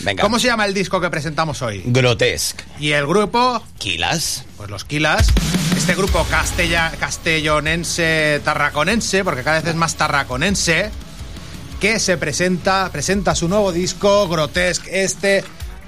[0.00, 0.22] Venga.
[0.22, 1.82] ¿Cómo se llama el disco que presentamos hoy?
[1.84, 2.64] Grotesque.
[2.80, 4.46] Y el grupo, Kilas.
[4.56, 5.28] pues los Kilas.
[5.76, 10.90] Este grupo castella, castellonense, tarraconense, porque cada vez es más tarraconense,
[11.80, 15.44] que se presenta, presenta su nuevo disco, Grotesque, este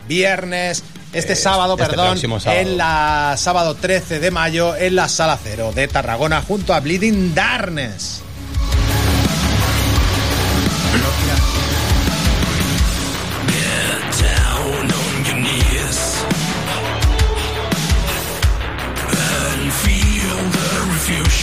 [0.09, 2.61] viernes, este Eh, sábado, este perdón, sábado.
[2.61, 7.35] en la sábado 13 de mayo, en la Sala Cero de Tarragona, junto a Bleeding
[7.35, 8.21] Darkness.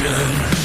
[0.04, 0.61] down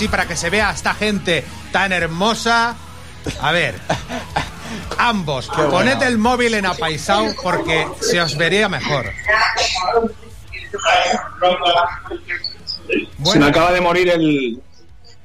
[0.00, 2.74] así para que se vea a esta gente tan hermosa.
[3.42, 3.74] A ver.
[4.96, 5.70] Ambos, bueno.
[5.70, 9.12] poned el móvil en apaisado porque se os vería mejor.
[13.24, 14.58] Se me acaba de morir el,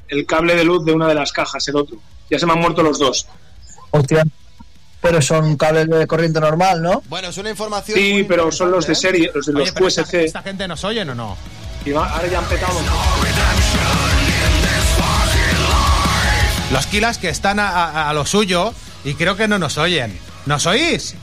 [0.09, 1.95] el cable de luz de una de las cajas, el otro.
[2.29, 3.27] Ya se me han muerto los dos.
[3.91, 4.25] Hostia.
[4.99, 7.01] Pero son cables de corriente normal, ¿no?
[7.07, 7.97] Bueno, es una información.
[7.97, 10.67] Sí, muy pero son los de interesante, serie, los de Oye, los pero esta, gente
[10.67, 11.37] nos oyen o no?
[11.85, 12.79] Y va- ahora ya han petado.
[16.71, 18.73] Los kilas que están a, lo suyo
[19.03, 20.19] y creo que no nos oyen.
[20.45, 21.15] ¿Nos oís?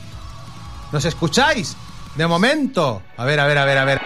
[0.91, 1.75] ¿Nos escucháis?
[2.15, 3.01] De momento.
[3.17, 4.01] A ver, a ver, a ver, a ver.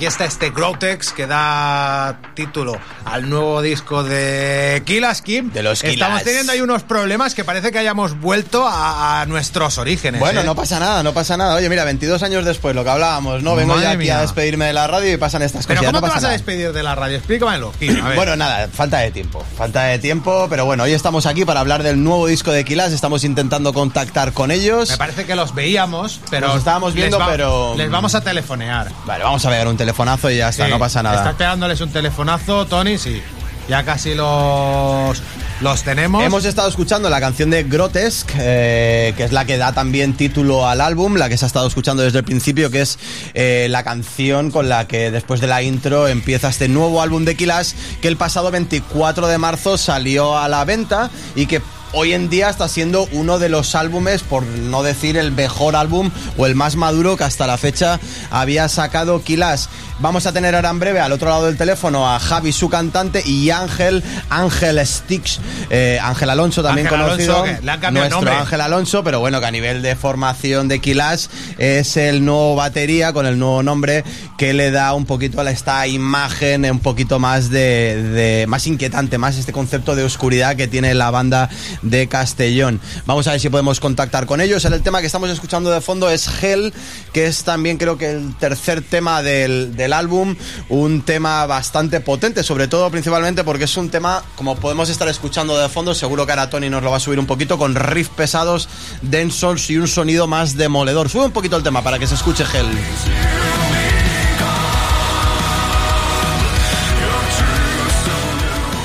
[0.00, 5.52] Aquí está este Grotex que da título al nuevo disco de Killas Kim.
[5.52, 6.24] De los Estamos Killers.
[6.24, 10.18] teniendo ahí unos problemas que parece que hayamos vuelto a, a nuestros orígenes.
[10.18, 10.44] Bueno, ¿eh?
[10.44, 11.54] no pasa nada, no pasa nada.
[11.54, 13.54] Oye, mira, 22 años después, lo que hablábamos, ¿no?
[13.56, 14.18] Vengo Madre ya aquí mía.
[14.18, 15.92] a despedirme de la radio y pasan estas Pero cosas.
[15.92, 17.18] ¿cómo no te pasa vas a despedir de la radio?
[17.18, 18.02] Explícamelo, Kim.
[18.02, 18.16] A ver.
[18.16, 19.44] Bueno, nada, falta de tiempo.
[19.58, 22.92] Falta de tiempo, pero bueno, hoy estamos aquí para hablar del nuevo disco de Kilas.
[22.92, 24.88] Estamos intentando contactar con ellos.
[24.88, 26.46] Me parece que los veíamos, pero.
[26.48, 28.90] Los estábamos les viendo, va- pero- Les vamos a telefonear.
[29.04, 31.16] Vale, vamos a pegar un telefonazo y ya está, Sí, no pasa nada.
[31.16, 33.20] Estás pegándoles un telefonazo, Tony, sí.
[33.68, 35.22] Ya casi los.
[35.60, 36.24] Los tenemos.
[36.24, 40.66] Hemos estado escuchando la canción de Grotesque, eh, que es la que da también título
[40.66, 42.98] al álbum, la que se ha estado escuchando desde el principio, que es
[43.34, 47.36] eh, la canción con la que después de la intro empieza este nuevo álbum de
[47.36, 51.60] Kilas, que el pasado 24 de marzo salió a la venta y que
[51.92, 56.10] hoy en día está siendo uno de los álbumes, por no decir el mejor álbum
[56.36, 57.98] o el más maduro que hasta la fecha
[58.30, 59.68] había sacado Kilas.
[60.00, 63.22] Vamos a tener ahora en breve al otro lado del teléfono a Javi, su cantante,
[63.26, 67.42] y Ángel, Ángel Sticks, eh, Ángel Alonso también Ángel conocido.
[67.42, 68.34] Alonso, le han nuestro nombre.
[68.34, 71.28] Ángel Alonso, pero bueno, que a nivel de formación de Kilas
[71.58, 74.02] es el nuevo batería con el nuevo nombre
[74.38, 79.18] que le da un poquito a esta imagen, un poquito más de, de- más inquietante,
[79.18, 81.50] más este concepto de oscuridad que tiene la banda
[81.82, 82.80] de Castellón.
[83.06, 84.64] Vamos a ver si podemos contactar con ellos.
[84.64, 86.72] El tema que estamos escuchando de fondo es Hell,
[87.12, 90.36] que es también creo que el tercer tema del, del álbum,
[90.68, 95.58] un tema bastante potente, sobre todo principalmente porque es un tema, como podemos estar escuchando
[95.58, 98.10] de fondo, seguro que ahora Tony nos lo va a subir un poquito, con riffs
[98.10, 98.68] pesados,
[99.02, 101.08] densos y un sonido más demoledor.
[101.08, 102.66] Sube un poquito el tema para que se escuche Hell.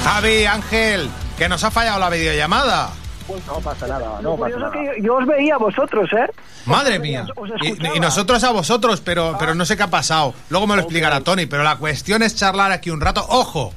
[0.03, 2.89] Javi, Ángel, que nos ha fallado la videollamada.
[3.27, 4.71] Pues no pasa nada, no pasa nada.
[4.71, 6.29] Que yo, yo os veía a vosotros, ¿eh?
[6.65, 7.25] Madre mía.
[7.35, 7.95] Os Y, escuchaba.
[7.95, 10.33] y nosotros a vosotros, pero, pero no sé qué ha pasado.
[10.49, 13.25] Luego me lo explicará Tony, pero la cuestión es charlar aquí un rato.
[13.29, 13.73] ¡Ojo!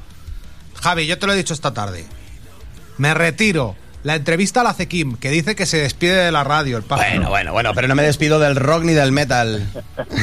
[0.83, 2.07] Javi, yo te lo he dicho esta tarde.
[2.99, 3.75] Me retiro.
[4.09, 7.11] La entrevista la hace Kim, que dice que se despide de la radio, el pájaro.
[7.11, 9.69] Bueno, bueno, bueno, pero no me despido del rock ni del metal.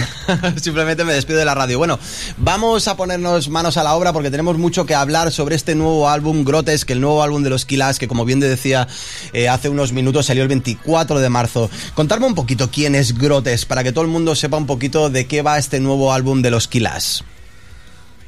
[0.60, 1.78] Simplemente me despido de la radio.
[1.78, 2.00] Bueno,
[2.38, 6.10] vamos a ponernos manos a la obra porque tenemos mucho que hablar sobre este nuevo
[6.10, 8.88] álbum Grotesque, el nuevo álbum de los Killers, que como bien te decía
[9.34, 11.70] eh, hace unos minutos salió el 24 de marzo.
[11.94, 15.28] Contarme un poquito quién es Grotesque para que todo el mundo sepa un poquito de
[15.28, 17.24] qué va este nuevo álbum de los Killers.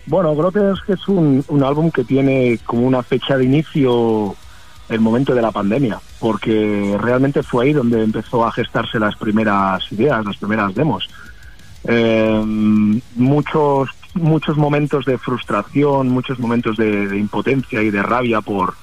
[0.06, 4.36] Bueno, Grotesque es un, un álbum que tiene como una fecha de inicio
[4.90, 9.92] el momento de la pandemia, porque realmente fue ahí donde empezó a gestarse las primeras
[9.92, 11.10] ideas, las primeras demos.
[11.84, 12.42] Eh,
[13.16, 18.74] muchos muchos momentos de frustración, muchos momentos de, de impotencia y de rabia por,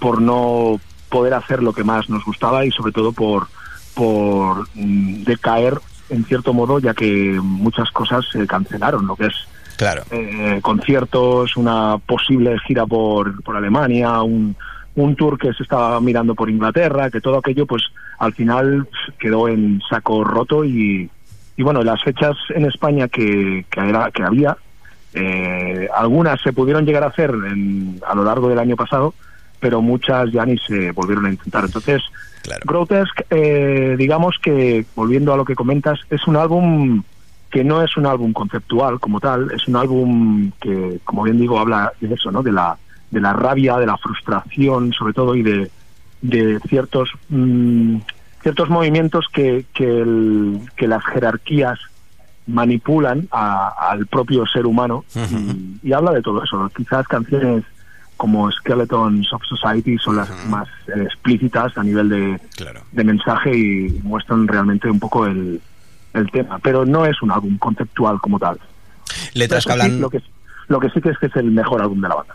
[0.00, 3.46] por no poder hacer lo que más nos gustaba y sobre todo por,
[3.94, 9.34] por mm, decaer en cierto modo, ya que muchas cosas se cancelaron, lo que es
[9.76, 10.02] Claro.
[10.10, 14.54] eh, conciertos, una posible gira por, por Alemania, un,
[14.96, 17.82] un tour que se estaba mirando por Inglaterra, que todo aquello pues
[18.18, 18.88] al final
[19.18, 21.08] quedó en saco roto y,
[21.56, 24.56] y bueno, las fechas en España que, que, era, que había,
[25.14, 29.14] eh, algunas se pudieron llegar a hacer en- a lo largo del año pasado,
[29.58, 31.64] pero muchas ya ni se volvieron a intentar.
[31.64, 32.02] Entonces,
[32.64, 37.02] Grotesque, eh, digamos que, volviendo a lo que comentas, es un álbum
[37.50, 41.58] que no es un álbum conceptual como tal, es un álbum que, como bien digo,
[41.58, 42.42] habla de eso, ¿no?
[42.42, 42.78] De la,
[43.10, 45.70] de la rabia, de la frustración, sobre todo, y de,
[46.22, 47.96] de ciertos mm,
[48.42, 51.78] ciertos movimientos que, que, el- que las jerarquías
[52.46, 55.04] manipulan a- al propio ser humano
[55.82, 56.70] y, y habla de todo eso.
[56.76, 57.64] Quizás canciones
[58.16, 62.40] como Skeletons of Society son las más eh, explícitas a nivel de,
[62.92, 65.60] de mensaje y muestran realmente un poco el,
[66.12, 68.58] el tema, pero no es un álbum conceptual como tal.
[69.34, 70.22] Letras que sí, hablan- lo, que,
[70.68, 72.34] lo que sí que es que es el mejor álbum de la banda.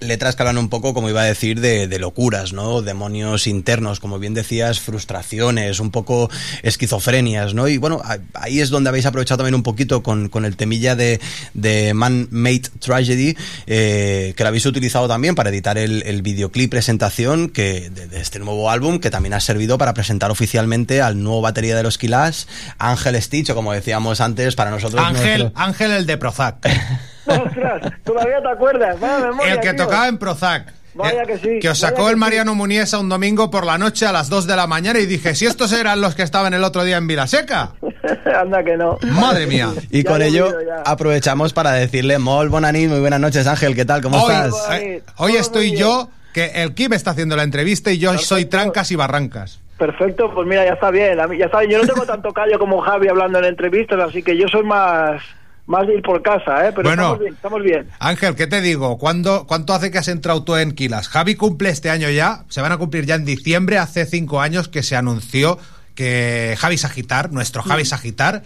[0.00, 2.82] Letras que hablan un poco, como iba a decir, de, de locuras, ¿no?
[2.82, 6.28] Demonios internos, como bien decías, frustraciones, un poco
[6.62, 7.68] esquizofrenias, ¿no?
[7.68, 8.02] Y bueno,
[8.34, 11.20] ahí es donde habéis aprovechado también un poquito con, con el temilla de,
[11.54, 13.36] de Man-Made Tragedy,
[13.66, 18.20] eh, que lo habéis utilizado también para editar el, el videoclip presentación que, de, de
[18.20, 21.98] este nuevo álbum, que también ha servido para presentar oficialmente al nuevo batería de los
[21.98, 22.46] Killers,
[22.78, 25.02] Ángel Stitch, o como decíamos antes, para nosotros...
[25.04, 26.56] Ángel, nuestro- Ángel el de Prozac.
[27.26, 29.00] Ostras, todavía te acuerdas.
[29.00, 29.84] Vaya memoria, El que tío.
[29.84, 30.72] tocaba en Prozac.
[30.94, 31.58] Vaya Eh, que sí.
[31.60, 32.20] Que os sacó que el sí.
[32.20, 35.34] Mariano Muniesa un domingo por la noche a las 2 de la mañana y dije,
[35.34, 37.72] si estos eran los que estaban el otro día en Vilaseca.
[38.40, 38.98] Anda que no.
[39.02, 39.70] Madre mía.
[39.90, 40.48] Y Ya con ello
[40.84, 44.02] aprovechamos para decirle, Mol, Bonanit, muy buenas noches Ángel, ¿qué tal?
[44.02, 44.54] ¿Cómo Hoy, estás?
[44.80, 48.90] eh, hoy estoy yo, que el Kim está haciendo la entrevista y yo soy trancas
[48.92, 49.60] y barrancas.
[49.78, 51.18] Perfecto, pues mira, ya está bien.
[51.36, 54.46] Ya está, yo no tengo tanto callo como Javi hablando en entrevistas, así que yo
[54.46, 55.20] soy más,
[55.66, 56.72] más de ir por casa, ¿eh?
[56.74, 57.02] Pero Bueno.
[57.02, 57.88] estamos bien, estamos bien.
[57.98, 58.98] Ángel, ¿qué te digo?
[58.98, 61.08] ¿Cuándo, ¿Cuánto hace que has entrado tú en Kilas?
[61.08, 64.68] Javi cumple este año ya, se van a cumplir ya en diciembre, hace cinco años
[64.68, 65.58] que se anunció
[65.94, 68.42] que Javi Sagitar, nuestro Javi Sagitar,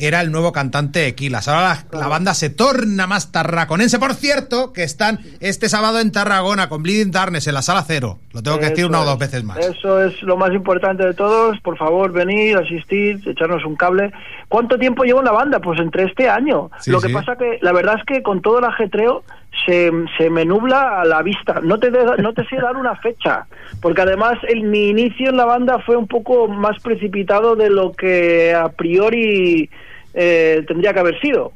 [0.00, 1.48] era el nuevo cantante de Kilas.
[1.48, 3.98] Ahora la, la banda se torna más tarraconense.
[3.98, 8.18] Por cierto, que están este sábado en Tarragona con Bleeding Darkness en la sala cero.
[8.32, 9.06] Lo tengo que decir Eso una o es.
[9.08, 9.58] dos veces más.
[9.58, 11.58] Eso es lo más importante de todos.
[11.60, 14.12] Por favor, venir, asistir, echarnos un cable.
[14.48, 15.58] ¿Cuánto tiempo llevo en la banda?
[15.60, 16.70] Pues entre este año.
[16.80, 17.12] Sí, lo que sí.
[17.14, 19.22] pasa que la verdad es que con todo el ajetreo
[19.66, 21.60] se, se me nubla a la vista.
[21.62, 23.46] No te, de- no te sé dar una fecha.
[23.82, 27.92] Porque además el, mi inicio en la banda fue un poco más precipitado de lo
[27.92, 29.68] que a priori
[30.14, 31.52] eh, tendría que haber sido.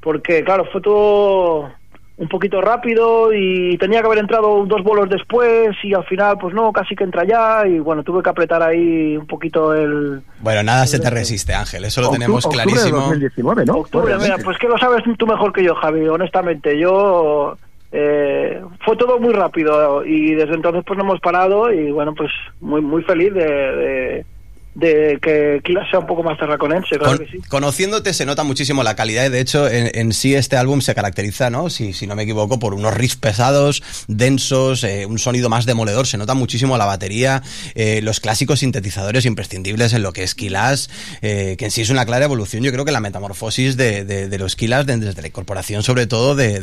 [0.00, 1.70] Porque claro, fue todo
[2.16, 6.54] un poquito rápido y tenía que haber entrado dos bolos después y al final pues
[6.54, 10.22] no, casi que entra ya y bueno, tuve que apretar ahí un poquito el...
[10.38, 13.00] Bueno, nada se te resiste, Ángel, eso lo tenemos Octubre de clarísimo.
[13.00, 13.74] 2019, ¿no?
[13.78, 16.78] Octubre, mira, pues que lo sabes tú mejor que yo, Javi, honestamente.
[16.78, 17.56] Yo...
[17.90, 22.30] eh, fue todo muy rápido y desde entonces pues no hemos parado y bueno, pues
[22.60, 24.26] muy muy feliz de, de,
[24.74, 27.38] de que Kila sea un poco más tarraconense, claro Con- que sí.
[27.48, 30.94] Conociéndote se nota muchísimo la calidad y de hecho en, en sí este álbum se
[30.94, 31.70] caracteriza, ¿no?
[31.70, 36.06] Si, si no me equivoco, por unos riffs pesados, densos, eh, un sonido más demoledor,
[36.06, 37.42] se nota muchísimo la batería,
[37.74, 40.88] eh, los clásicos sintetizadores imprescindibles en lo que es Killaz,
[41.22, 44.28] eh, que en sí es una clara evolución, yo creo que la metamorfosis de, de-
[44.28, 46.54] de los Killaz de- desde la incorporación sobre todo de,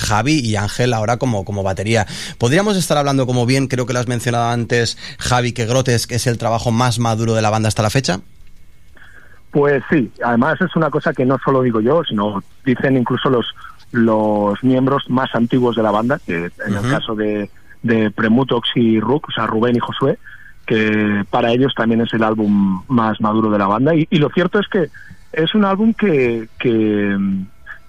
[0.00, 2.06] Javi y Ángel ahora como, como batería.
[2.38, 6.26] Podríamos estar hablando, como bien creo que lo has mencionado antes, Javi, que Grotesque es
[6.26, 8.20] el trabajo más maduro de la banda hasta la fecha.
[9.50, 13.46] Pues sí, además es una cosa que no solo digo yo, sino dicen incluso los
[13.92, 17.48] los miembros más antiguos de la banda, que en el caso de,
[17.84, 20.18] de Premutox y Rook, o sea, Rubén y Josué,
[20.66, 23.94] que para ellos también es el álbum más maduro de la banda.
[23.94, 24.90] Y, y lo cierto es que
[25.32, 27.16] es un álbum que, que,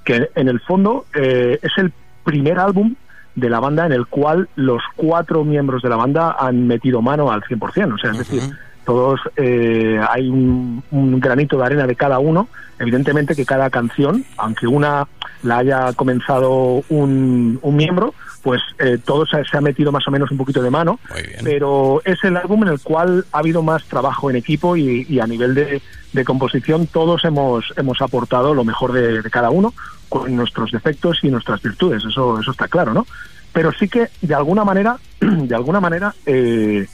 [0.04, 1.92] que en el fondo eh, es el
[2.24, 2.94] primer álbum
[3.36, 7.32] de la banda en el cual los cuatro miembros de la banda han metido mano
[7.32, 7.94] al 100%.
[7.94, 8.42] O sea, es decir,
[8.86, 12.48] todos eh, hay un, un granito de arena de cada uno.
[12.80, 15.08] Evidentemente que cada canción, aunque una
[15.44, 20.12] la haya comenzado un, un miembro, pues eh, todo se, se ha metido más o
[20.12, 21.00] menos un poquito de mano.
[21.44, 25.20] Pero es el álbum en el cual ha habido más trabajo en equipo y, y
[25.20, 25.82] a nivel de,
[26.14, 29.74] de composición todos hemos, hemos aportado lo mejor de, de cada uno
[30.10, 32.04] con nuestros defectos y nuestras virtudes.
[32.06, 33.06] Eso, eso está claro, ¿no?
[33.52, 36.86] Pero sí que de alguna manera, de alguna manera, eh,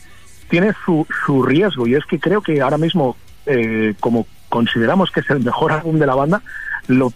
[0.52, 3.16] tiene su, su riesgo y es que creo que ahora mismo,
[3.48, 6.44] eh, como consideramos que es el mejor álbum de la banda,
[6.88, 7.12] lo,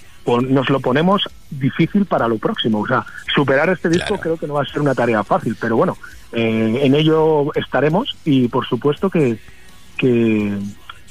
[0.50, 2.80] nos lo ponemos difícil para lo próximo.
[2.80, 3.06] O sea,
[3.36, 5.98] superar este disco creo que no va a ser una tarea fácil, pero bueno,
[6.32, 9.38] eh, en ello estaremos y por supuesto que,
[9.98, 10.58] que,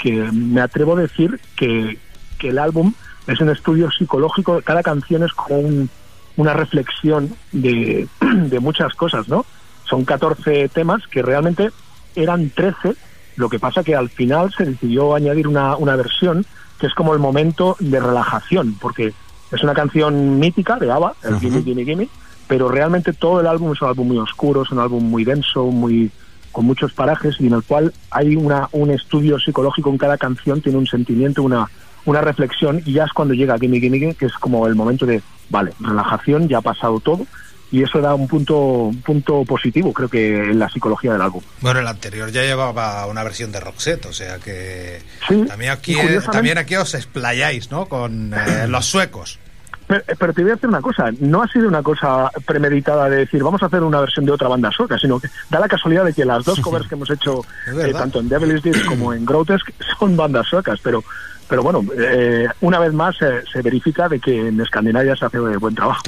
[0.01, 1.99] que me atrevo a decir que,
[2.39, 2.93] que el álbum
[3.27, 5.91] es un estudio psicológico, cada canción es como un-
[6.37, 9.47] una reflexión de, de muchas cosas, ¿no?
[9.89, 11.71] Son 14 temas que realmente
[12.15, 12.95] eran 13,
[13.37, 16.47] lo que pasa que al final se decidió añadir una, una versión
[16.79, 19.13] que es como el momento de relajación, porque
[19.53, 22.09] es una canción mítica de ABBA, el Gimme, Gimme, Gimme,
[22.49, 25.67] pero realmente todo el álbum es un álbum muy oscuro, es un álbum muy denso,
[25.67, 26.11] muy
[26.53, 30.61] con muchos parajes y en el cual hay una, un estudio psicológico en cada canción,
[30.61, 31.69] tiene un sentimiento, una,
[32.05, 35.05] una reflexión y ya es cuando llega Gimme Gimme Gimme, que es como el momento
[35.05, 37.27] de, vale, relajación, ya ha pasado todo
[37.75, 41.43] y eso da un punto, un punto positivo, creo que en la psicología del álbum.
[41.61, 45.97] Bueno, el anterior ya llevaba una versión de Roxette, o sea que Sí, también aquí,
[46.31, 47.87] también aquí os explayáis, ¿no?
[47.87, 49.41] Con eh, los suecos.
[49.87, 53.19] Pero, pero te voy a decir una cosa, no ha sido una cosa premeditada de
[53.19, 56.05] decir vamos a hacer una versión de otra banda sueca, sino que da la casualidad
[56.05, 57.45] de que las dos covers que hemos hecho
[57.79, 61.03] eh, tanto en Devil's Disc como en Grotesque son bandas suecas, pero
[61.49, 65.37] pero bueno, eh, una vez más eh, se verifica de que en Escandinavia se hace
[65.37, 66.03] eh, buen trabajo.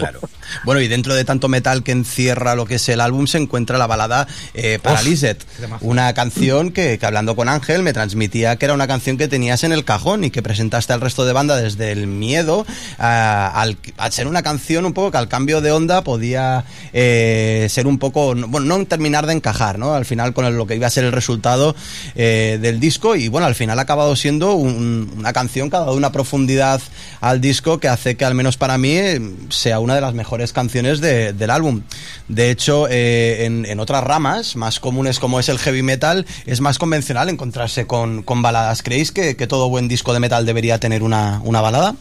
[0.64, 3.78] Bueno, y dentro de tanto metal que encierra lo que es el álbum se encuentra
[3.78, 5.38] la balada eh, Paralyzed,
[5.80, 9.62] una canción que, que hablando con Ángel me transmitía que era una canción que tenías
[9.64, 12.66] en el cajón y que presentaste al resto de banda desde el miedo
[12.98, 13.60] a,
[13.96, 17.98] al, ser una canción un poco que al cambio de onda podía eh, ser un
[17.98, 19.94] poco, bueno, no terminar de encajar, ¿no?
[19.94, 21.74] Al final con lo que iba a ser el resultado
[22.14, 25.80] eh, del disco y bueno, al final ha acabado siendo un- una canción que ha
[25.80, 26.80] dado una profundidad
[27.20, 30.52] al disco que hace que al menos para mí eh, sea una de las mejores
[30.52, 31.82] canciones de- del álbum.
[32.28, 36.78] De hecho, en, en otras ramas más comunes como es el heavy metal, es más
[36.78, 38.82] convencional encontrarse con, con baladas.
[38.82, 41.94] ¿Creéis que, que todo buen disco de metal debería tener una, una balada?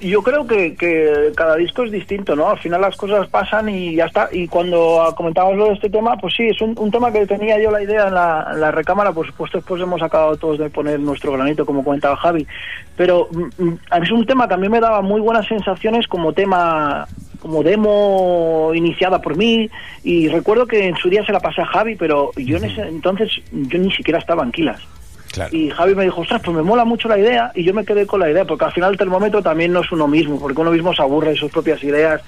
[0.00, 2.50] Yo creo que, que cada disco es distinto, ¿no?
[2.50, 4.28] Al final las cosas pasan y ya está.
[4.32, 7.62] Y cuando comentábamos lo de este tema, pues sí, es un, un tema que tenía
[7.62, 10.68] yo la idea en la, en la recámara, por supuesto después hemos acabado todos de
[10.68, 12.44] poner nuestro granito, como comentaba Javi.
[12.96, 16.32] Pero mm, mm, es un tema que a mí me daba muy buenas sensaciones como
[16.32, 17.06] tema
[17.38, 19.70] como demo iniciada por mí
[20.02, 22.82] y recuerdo que en su día se la pasé a Javi pero yo en ese
[22.82, 24.80] entonces yo ni siquiera estaba en Quilas
[25.50, 28.06] y Javi me dijo, ostras, pues me mola mucho la idea y yo me quedé
[28.06, 30.70] con la idea, porque al final el termómetro también no es uno mismo, porque uno
[30.72, 32.22] mismo se aburre de sus propias ideas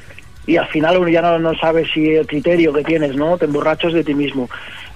[0.47, 3.37] y al final uno ya no, no sabe si el criterio que tienes, ¿no?
[3.39, 4.49] Te emborrachas de ti mismo.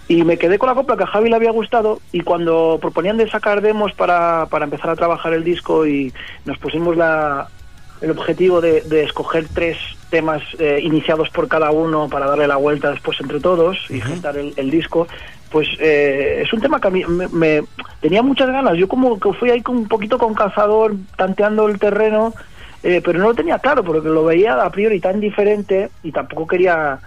[0.09, 3.17] Y me quedé con la copla que a Javi le había gustado y cuando proponían
[3.17, 6.13] de sacar demos para, para empezar a trabajar el disco y
[6.45, 7.51] nos pusimos la,
[8.01, 9.79] el objetivo de, de escoger tres
[10.11, 14.37] temas eh, iniciados por cada uno para darle la vuelta después entre todos y juntar
[14.37, 15.09] el, el disco,
[15.49, 17.65] pues eh, es un tema que a mí me, me-
[18.05, 18.77] tenía muchas ganas.
[18.77, 22.35] Yo como que fui ahí con un poquito con calzador, tanteando el terreno,
[22.83, 26.47] eh, pero no lo tenía claro porque lo veía a priori tan diferente y tampoco
[26.47, 26.99] quería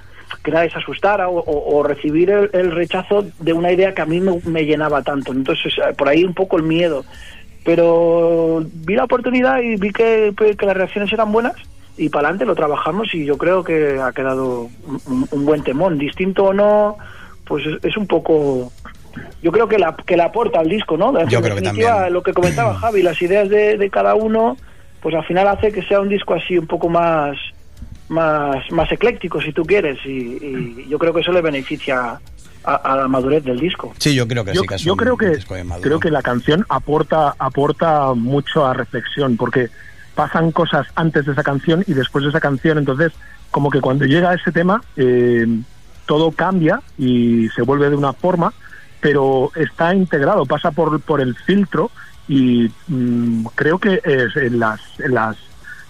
[0.44, 4.20] que nadie se asustara o, o- recibir el, rechazo de una idea que a mí
[4.20, 5.34] me, me llenaba tanto.
[5.34, 7.06] Entonces, eh, por ahí un poco el miedo.
[7.64, 11.54] Pero vi la oportunidad y vi que, que las reacciones eran buenas
[11.96, 14.68] y para adelante lo trabajamos y yo creo que ha quedado
[15.06, 16.00] un, buen temón.
[16.00, 16.98] Distinto o no,
[17.46, 18.72] pues es, es un poco...
[19.42, 21.12] Yo creo que la que le aporta al disco, ¿no?
[21.28, 22.14] Yo creo que también.
[22.14, 24.58] Lo que comentaba Javi, las ideas de, de cada uno,
[25.02, 27.38] pues al final hace que sea un disco así un poco más
[28.10, 32.20] más más ecléctico, si tú quieres, y, y yo creo que eso le beneficia
[32.64, 33.94] a, a la madurez del disco.
[33.98, 35.38] Sí, yo creo que yo, sí que es yo un creo que
[35.82, 39.70] creo que la canción aporta aporta mucho a reflexión porque
[40.16, 43.14] pasan cosas antes de esa canción y después de esa canción entonces
[43.52, 45.46] como que cuando llega ese tema eh,
[46.06, 48.54] todo cambia y se vuelve de una forma
[49.00, 51.92] pero está integrado pasa por por el filtro
[52.28, 55.38] y mm, creo que es en las en las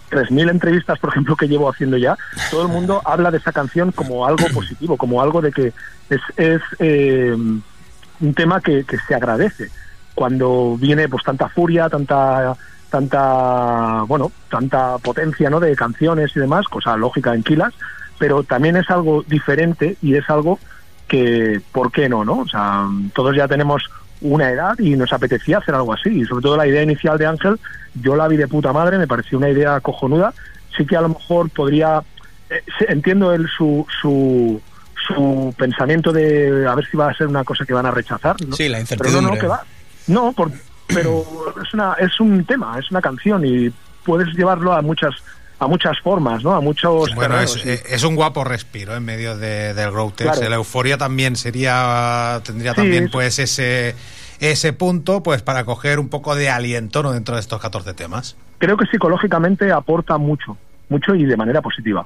[0.09, 2.17] 3.000 entrevistas, por ejemplo, que llevo haciendo ya,
[2.49, 5.73] todo el mundo habla de esa canción como algo positivo, como algo de que
[6.09, 9.69] es, es eh, un tema que, que se agradece
[10.15, 12.55] cuando viene pues tanta furia, tanta
[12.89, 15.59] tanta bueno, tanta potencia, ¿no?
[15.59, 17.73] de canciones y demás, cosa lógica en Kilas,
[18.17, 20.59] pero también es algo diferente y es algo
[21.07, 22.39] que ¿por qué no, no?
[22.39, 23.83] O sea, todos ya tenemos
[24.21, 27.27] una edad y nos apetecía hacer algo así, y sobre todo la idea inicial de
[27.27, 27.59] Ángel,
[28.01, 30.33] yo la vi de puta madre, me pareció una idea cojonuda,
[30.75, 32.01] sí que a lo mejor podría
[32.49, 34.61] eh, entiendo el su, su
[35.07, 38.35] su pensamiento de a ver si va a ser una cosa que van a rechazar
[38.45, 38.55] ¿no?
[38.55, 39.39] Sí, la pero no, no, incertidumbre.
[39.39, 39.61] que va
[40.07, 40.51] no por-
[40.87, 41.23] pero
[41.63, 43.71] es una es un tema es una canción y
[44.03, 45.11] puedes llevarlo a muchas
[45.59, 48.95] a muchas formas no a muchos Bueno, terrenos, es, y- eh, es un guapo respiro
[48.95, 50.31] en medio de- del Growtex.
[50.31, 50.49] Claro.
[50.49, 53.95] La euforia también sería tendría Sí, también es- pues ese
[54.39, 57.11] ese punto pues para coger un poco de aliento ¿no?
[57.11, 58.35] dentro de estos 14 temas.
[58.59, 60.57] creo que psicológicamente aporta mucho
[60.89, 62.05] mucho y de manera positiva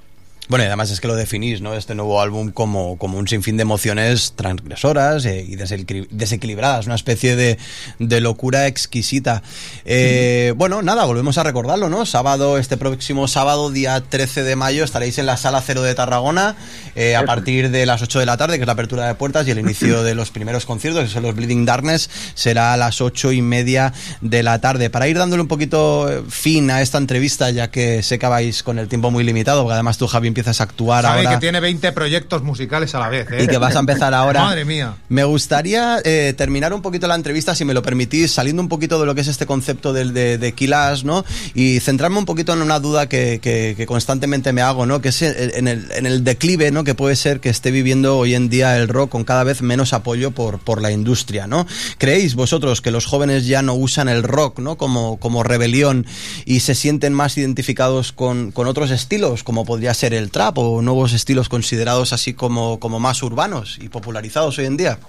[0.51, 1.75] Bueno, y además es que lo definís, ¿no?
[1.75, 6.95] Este nuevo álbum como, como un sinfín de emociones transgresoras eh, y desequili- desequilibradas, una
[6.95, 7.57] especie de,
[7.99, 9.43] de locura exquisita.
[9.85, 12.05] Eh, Bueno, nada, volvemos a recordarlo, ¿no?
[12.05, 16.57] Sábado, este próximo sábado, día 13 de mayo, estaréis en la Sala Cero de Tarragona
[16.97, 19.47] eh, a partir de las 8 de la tarde, que es la apertura de puertas,
[19.47, 22.99] y el inicio de los primeros conciertos, que son los Bleeding Darkness, será a las
[22.99, 24.89] 8 y media de la tarde.
[24.89, 28.79] Para ir dándole un poquito fin a esta entrevista, ya que sé que vais con
[28.79, 31.31] el tiempo muy limitado, porque además tú, Javi, empiezas a actuar Sabe ahora.
[31.31, 33.43] que tiene 20 proyectos musicales a la vez, ¿eh?
[33.43, 34.41] Y que vas a empezar ahora.
[34.43, 34.95] Madre mía.
[35.09, 38.99] Me gustaría eh, terminar un poquito la entrevista, si me lo permitís, saliendo un poquito
[38.99, 41.23] de lo que es este concepto del, de, de Kilas, ¿no?
[41.53, 45.01] Y centrarme un poquito en una duda que, que- que constantemente me hago, ¿no?
[45.01, 46.83] Que es en el, en el declive, ¿no?
[46.83, 49.93] Que puede ser que esté viviendo hoy en día el rock con cada vez menos
[49.93, 51.65] apoyo por, por la industria, ¿no?
[51.97, 54.77] ¿Creéis vosotros que los jóvenes ya no usan el rock, ¿no?
[54.77, 56.05] Como, como rebelión
[56.45, 60.81] y se sienten más identificados con, con otros estilos, como podría ser el trap o
[60.81, 64.99] nuevos estilos considerados así como, como más urbanos y popularizados hoy en día?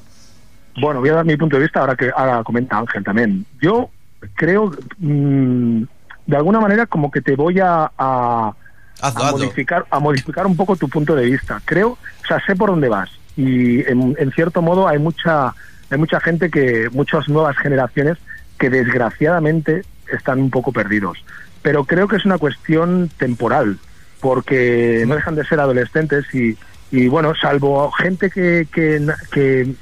[0.81, 3.45] Bueno, voy a dar mi punto de vista ahora que ahora comenta Ángel también.
[3.61, 3.91] Yo
[4.35, 5.83] creo, mm,
[6.27, 8.55] de alguna manera, como que te voy a, a,
[9.03, 9.39] Hazlo, a hazlo.
[9.39, 11.61] modificar, a modificar un poco tu punto de vista.
[11.65, 15.55] Creo, o sea, sé por dónde vas y en, en cierto modo hay mucha,
[15.91, 18.19] hay mucha gente que, muchas nuevas generaciones
[18.59, 19.83] que desgraciadamente
[20.13, 21.25] están un poco perdidos.
[21.63, 23.79] Pero creo que es una cuestión temporal,
[24.23, 26.57] porque no dejan de ser adolescentes y,
[26.93, 29.75] y bueno, salvo gente que, que, que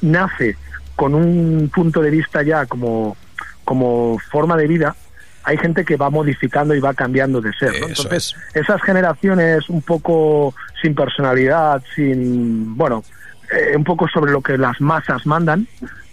[0.00, 0.56] nace
[0.94, 3.16] con un punto de vista ya como,
[3.64, 4.96] como forma de vida,
[5.42, 7.72] hay gente que va modificando y va cambiando de ser.
[7.80, 7.88] ¿no?
[7.88, 13.02] Entonces, esas generaciones un poco sin personalidad, sin, bueno,
[13.50, 15.66] eh, un poco sobre lo que las masas mandan,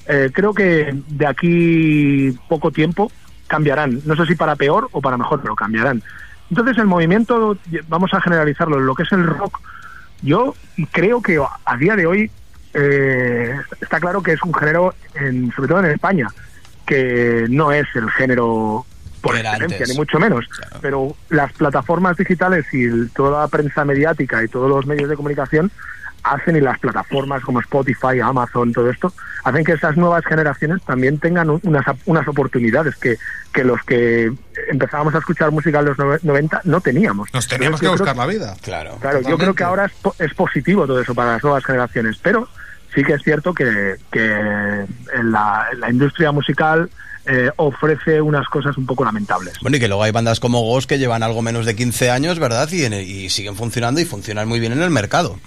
[0.07, 3.11] eh, creo que de aquí poco tiempo
[3.47, 4.01] cambiarán.
[4.05, 6.01] No sé si para peor o para mejor, pero cambiarán.
[6.49, 9.59] Entonces el movimiento, vamos a generalizarlo, lo que es el rock,
[10.21, 10.55] yo
[10.91, 12.31] creo que a día de hoy
[12.73, 16.27] eh, está claro que es un género, en, sobre todo en España,
[16.85, 18.85] que no es el género
[19.21, 20.45] por excelencia, ni mucho menos.
[20.81, 25.71] Pero las plataformas digitales y toda la prensa mediática y todos los medios de comunicación
[26.25, 29.13] hacen y las plataformas como Spotify, Amazon, todo esto,
[29.43, 33.17] hacen que esas nuevas generaciones también tengan un- unas, unas oportunidades que,
[33.53, 34.31] que los que
[34.69, 37.29] empezábamos a escuchar música en los nove- 90 no teníamos.
[37.33, 38.55] Nos teníamos que creo buscar la vida.
[38.61, 38.97] Claro.
[38.99, 42.17] Claro, yo creo que ahora es, po- es positivo todo eso para las nuevas generaciones,
[42.21, 42.47] pero
[42.93, 44.25] sí que es cierto que, que
[45.13, 46.89] en la, en la industria musical
[47.27, 49.55] eh, ofrece unas cosas un poco lamentables.
[49.61, 52.39] Bueno, y que luego hay bandas como Ghost que llevan algo menos de 15 años,
[52.39, 52.69] ¿verdad?
[52.71, 55.39] Y, en- y siguen funcionando y funcionan muy bien en el mercado.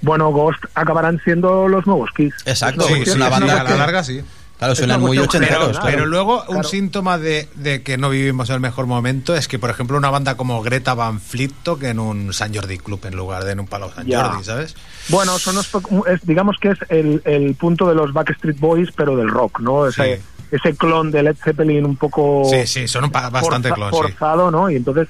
[0.00, 2.34] Bueno, Ghost acabarán siendo los nuevos Kiss.
[2.46, 4.22] Exacto, Es una es una banda a la larga sí.
[4.58, 5.78] Claro, Es suenan muy Pero, ochenteros.
[5.78, 6.06] pero claro.
[6.06, 9.96] luego un síntoma de, de que no vivimos el mejor momento es que, por ejemplo,
[9.96, 13.52] una banda como Greta Van Fleet toque en un San Jordi Club en lugar de
[13.52, 14.24] en un Palau San Ya.
[14.24, 14.74] Jordi, ¿sabes?
[15.10, 15.70] Bueno, son los-
[16.08, 19.86] es, digamos que es el, el punto de los Backstreet Boys, pero del rock, ¿no?
[19.86, 20.22] Ese, Sí.
[20.50, 23.96] ese clon de Led Zeppelin un poco Sí, sí, son un bastante forza- clon, sí.
[23.96, 24.68] forzado, ¿no?
[24.70, 25.06] Y entonces,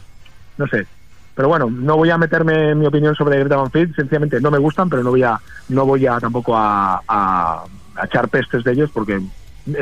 [0.58, 0.86] no sé.
[1.38, 4.50] Pero bueno, no voy a meterme en mi opinión sobre Greta Van Fleet, sencillamente no
[4.50, 7.62] me gustan, pero no voy a, no voy a tampoco a,
[8.02, 9.20] echar pestes de ellos porque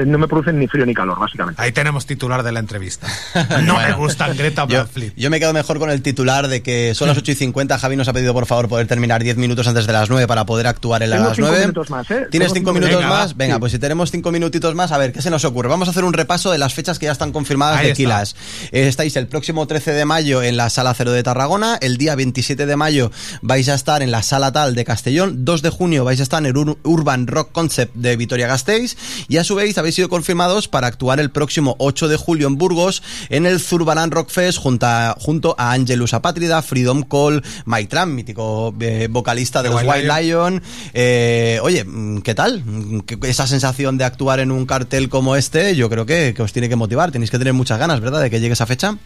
[0.07, 1.61] no me producen ni frío ni calor, básicamente.
[1.63, 3.07] Ahí tenemos titular de la entrevista.
[3.67, 5.13] No me gustan Greta Yo, Van Fleet.
[5.17, 7.79] yo me quedo mejor con el titular de que son las 8 y 50.
[7.79, 10.45] Javi nos ha pedido por favor poder terminar 10 minutos antes de las 9 para
[10.47, 11.61] poder actuar en Tengo las cinco 9.
[11.63, 12.27] minutos más, ¿eh?
[12.31, 13.37] ¿Tienes Tengo 5 minutos Venga, más?
[13.37, 13.61] Venga, Sí.
[13.61, 15.69] pues si tenemos 5 minutitos más, a ver, ¿qué se nos ocurre?
[15.69, 17.93] Vamos a hacer un repaso de las fechas que ya están confirmadas Ahí de.
[17.95, 18.37] Kilas.
[18.73, 22.15] Eh, estáis el próximo 13 de mayo en la Sala Cero de Tarragona, el día
[22.15, 23.11] 27 de mayo
[23.43, 26.41] vais a estar en la Sala Tal de Castellón, 2 de junio vais a estar
[26.41, 28.97] en el Ur- Urban Rock Concept de Vitoria-Gasteiz
[29.29, 33.03] y a su habéis sido confirmados para actuar el próximo 8 de julio en Burgos
[33.29, 38.75] en el Zurbarán Rock Fest junto a, junto a Angelus Apátrida, Freedom Call, Maitram, mítico
[38.81, 40.63] eh, vocalista de los White Lion.
[40.95, 42.63] Eh, oye, mm, ¿qué tal?
[42.65, 46.43] Mm, ¿Qué- Esa sensación de actuar en un cartel como este, yo creo que, que
[46.43, 47.13] os tiene que motivar.
[47.13, 48.97] Tenéis que tener muchas ganas, ¿verdad?, de que llegue esa fecha.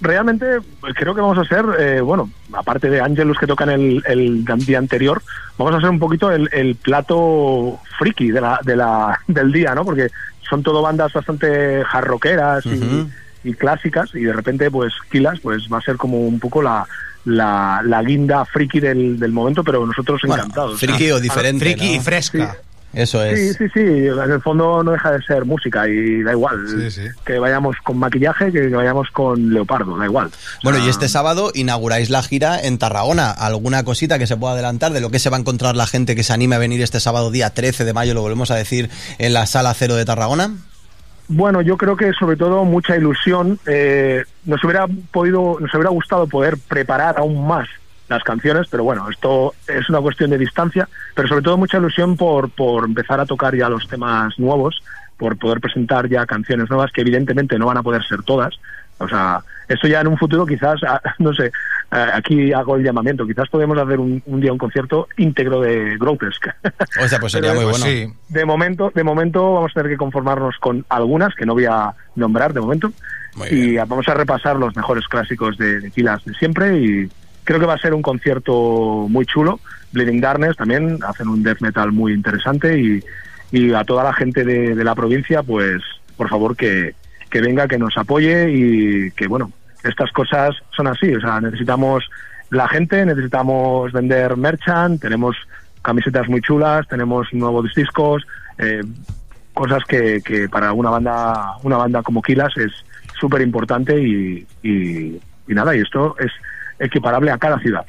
[0.00, 0.46] Realmente
[0.80, 4.44] pues, creo que vamos a ser, eh, bueno, aparte de Angelus que tocan el, el
[4.64, 5.22] día anterior,
[5.58, 9.74] vamos a ser un poquito el, el plato friki de la, de la, del día,
[9.74, 9.84] ¿no?
[9.84, 10.08] Porque
[10.48, 13.08] son todo bandas bastante jarroqueras y-
[13.44, 16.86] y, clásicas y de repente pues Kilas pues va a ser como un poco la,
[17.24, 20.78] la, la guinda friki del, del momento, pero nosotros Bueno, encantados.
[20.80, 21.64] friki o diferente.
[21.66, 22.56] Friki y fresca.
[22.92, 23.56] Eso Sí, es.
[23.56, 26.58] sí, sí, en el fondo no deja de ser música y da igual.
[26.68, 27.02] Sí, sí.
[27.24, 30.30] Que vayamos con maquillaje, que vayamos con leopardo, da igual.
[30.64, 33.30] Bueno, O y sea, este sábado inauguráis la gira en Tarragona.
[33.30, 36.16] ¿Alguna cosita que se pueda adelantar de lo que se va a encontrar la gente
[36.16, 38.90] que se anime a venir este sábado, día 13 de mayo, lo volvemos a decir,
[39.18, 40.50] en la Sala Cero de Tarragona?
[41.28, 43.58] Bueno, yo creo que sobre todo mucha ilusión.
[43.66, 47.68] eh, nos hubiera podido, nos hubiera gustado poder preparar aún más
[48.10, 52.16] las canciones, pero bueno, esto es una cuestión de distancia, pero sobre todo mucha ilusión
[52.16, 54.82] por, por empezar a tocar ya los temas nuevos,
[55.16, 58.58] por poder presentar ya canciones nuevas que evidentemente no van a poder ser todas.
[58.98, 61.52] O sea, esto ya en un futuro quizás, ah, no sé,
[61.92, 65.96] ah, aquí hago el llamamiento, quizás podemos hacer un, un día un concierto íntegro de
[65.96, 66.50] Grotesque.
[67.02, 67.84] O sea, pues sería muy bueno.
[68.28, 71.94] De momento, de momento vamos a tener que conformarnos con algunas que no voy a
[72.16, 72.92] nombrar de momento
[73.48, 77.08] y vamos a repasar los mejores clásicos de, de Kilas de siempre y
[77.44, 79.60] creo que va a ser un concierto muy chulo.
[79.92, 83.02] Bleeding Darkness también hacen un death metal muy interesante y,
[83.50, 85.82] y a toda la gente de, la provincia, pues
[86.16, 86.94] por favor que,
[87.30, 92.08] que venga, que nos apoye y que bueno, estas cosas son así, o sea, necesitamos
[92.50, 95.36] la gente, necesitamos vender merchant, tenemos
[95.82, 98.26] camisetas muy chulas, tenemos nuevos discos,
[98.58, 98.82] eh,
[99.54, 102.72] cosas que, que para una banda una banda como Kilas es
[103.18, 106.30] súper importante y, y nada, y esto es
[106.80, 107.84] equiparable a cada ciudad.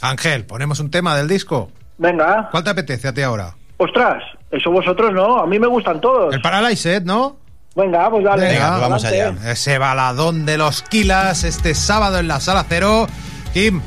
[0.00, 1.70] Ángel, ponemos un tema del disco.
[1.98, 2.48] Venga.
[2.50, 3.54] ¿Cuál te apetece a ti ahora?
[3.76, 6.34] Ostras, eso vosotros no, a mí me gustan todos.
[6.34, 7.36] El Paralyzed, ¿no?
[7.74, 8.46] Venga, pues dale.
[8.48, 9.50] Venga, adelante.
[9.50, 13.06] Ese baladón de los Kilas este sábado en la Sala Cero.
[13.54, 13.80] Kim,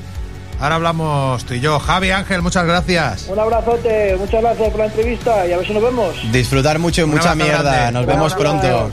[0.59, 1.79] ahora hablamos tú y yo.
[1.79, 3.27] Javi Ángel, muchas gracias.
[3.27, 6.31] Un abrazote, muchas gracias por la entrevista y a ver si nos vemos.
[6.31, 7.61] Disfrutar mucho y mucha mierda.
[7.73, 7.91] grande.
[7.91, 8.61] Nos vemos Gracias.
[8.61, 8.91] pronto.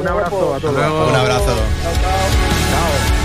[0.00, 1.08] Un abrazo a todos.
[1.10, 1.54] Un abrazo.
[1.54, 3.19] Never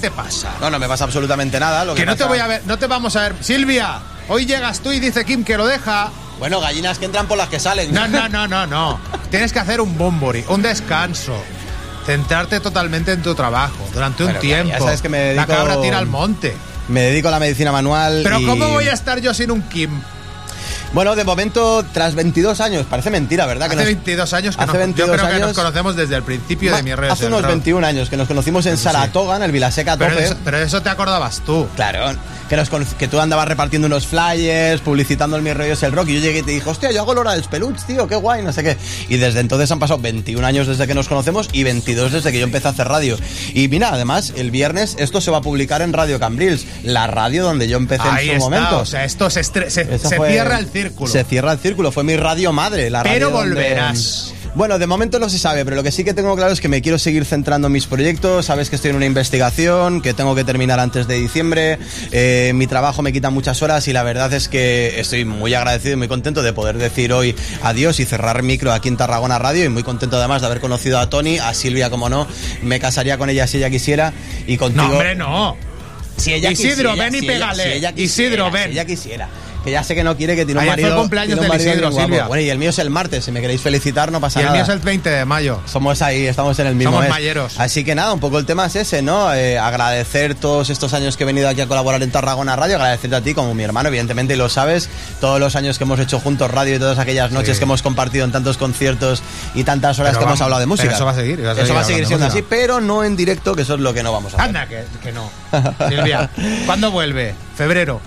[0.00, 0.50] te pasa?
[0.60, 1.84] No, no me pasa absolutamente nada.
[1.84, 3.34] Lo que, Que no te voy a ver, no te vamos a ver.
[3.40, 6.10] Silvia, hoy llegas tú y dice Kim que lo deja.
[6.38, 7.92] Bueno, gallinas que entran por las que salen.
[7.92, 8.98] No, no, no, no, no.
[9.30, 11.36] Tienes que hacer un bumburi, un descanso.
[12.06, 14.70] Centrarte totalmente en tu trabajo durante un tiempo.
[14.72, 16.56] ya sabes que me La dedico- cabra tira al monte.
[16.88, 18.20] Me dedico a la medicina manual.
[18.24, 20.00] Pero y- ¿cómo voy a estar yo sin un Kim?
[20.92, 23.68] Bueno, de momento, tras 22 años, parece mentira, ¿verdad?
[23.68, 25.94] Hace que nos- 22 años que Hace nos, 22 yo creo que nos años- conocemos
[25.94, 27.10] desde el principio Ma- de mi red.
[27.10, 30.24] Hace unos 21 años que nos conocimos en Saratoga, en el Vilaseca Pero Tope.
[30.24, 31.68] eso, pero eso te acordabas tú.
[31.76, 32.10] Claro,
[32.48, 36.08] que, nos que tú andabas repartiendo unos flyers, publicitando el Mi Rollo es el Rock,
[36.08, 38.16] y yo llegué y te dije, hostia, yo hago la hora del peluche, tío, qué
[38.16, 38.76] guay, no sé qué.
[39.08, 42.38] Y desde entonces han pasado 21 años desde que nos conocemos y 22 desde que
[42.40, 43.16] yo empecé a hacer radio.
[43.54, 47.44] Y mira, además, el viernes esto se va a publicar en Radio Cambrils, la radio
[47.44, 48.78] donde yo empecé Ahí en su está, momento.
[48.80, 51.10] o sea, esto se, estre- se, se fue- cierra el círculo.
[51.10, 54.34] Se cierra el círculo, fue mi radio madre, la Pero radio donde- volverás.
[54.52, 56.68] Bueno, de momento no se sabe, pero lo que sí que tengo claro es que
[56.68, 58.46] me quiero seguir centrando en mis proyectos.
[58.46, 61.78] Sabes que estoy en una investigación, que tengo que terminar antes de diciembre.
[62.10, 65.92] Eh, mi trabajo me quita muchas horas y la verdad es que estoy muy agradecido
[65.94, 69.64] y muy contento de poder decir hoy adiós y cerrar micro aquí en Tarragona Radio.
[69.64, 72.26] Y muy contento además de haber conocido a Tony, a Silvia, como no.
[72.60, 74.12] Me casaría con ella si ella quisiera
[74.48, 74.84] y contigo.
[74.84, 75.56] No, hombre, no.
[76.16, 77.62] Si ella Isidro, quisiera, ven y si ella- pégale.
[77.62, 78.64] si ella quisiera, Isidro, ven.
[78.64, 79.28] Si ella quisiera.
[79.64, 80.96] Que ya sé que no quiere, que tiene un Ayer fue marido.
[80.96, 82.06] el cumpleaños tiene un del marido Isidro, bien guapo.
[82.08, 82.26] Silvia.
[82.28, 83.24] Bueno, y el mío es el martes.
[83.24, 84.54] Si me queréis felicitar, no pasa Y el nada.
[84.56, 85.60] mío es el 20 de mayo.
[85.66, 87.10] Somos ahí, estamos en el mismo Somos mes.
[87.10, 87.60] mayeros.
[87.60, 89.32] Así que nada, un poco el tema es ese, ¿no?
[89.34, 93.16] Eh, agradecer todos estos años que he venido aquí a colaborar en Tarragona Radio, agradecerte
[93.16, 94.88] a ti como mi hermano, evidentemente, y lo sabes,
[95.20, 97.58] todos los años que hemos hecho juntos radio y todas aquellas noches Sí.
[97.60, 99.22] que hemos compartido en tantos conciertos
[99.54, 100.94] y tantas horas Pero que hemos hablado de música.
[100.94, 103.04] eso va a seguir, va a seguir Eso va a seguir siendo así, pero no
[103.04, 104.48] en directo, que eso es lo que no vamos a hacer.
[104.48, 105.30] Anda, que, que no.
[105.88, 106.30] Silvia,
[106.66, 107.34] ¿cuándo vuelve?
[107.56, 108.00] Febrero.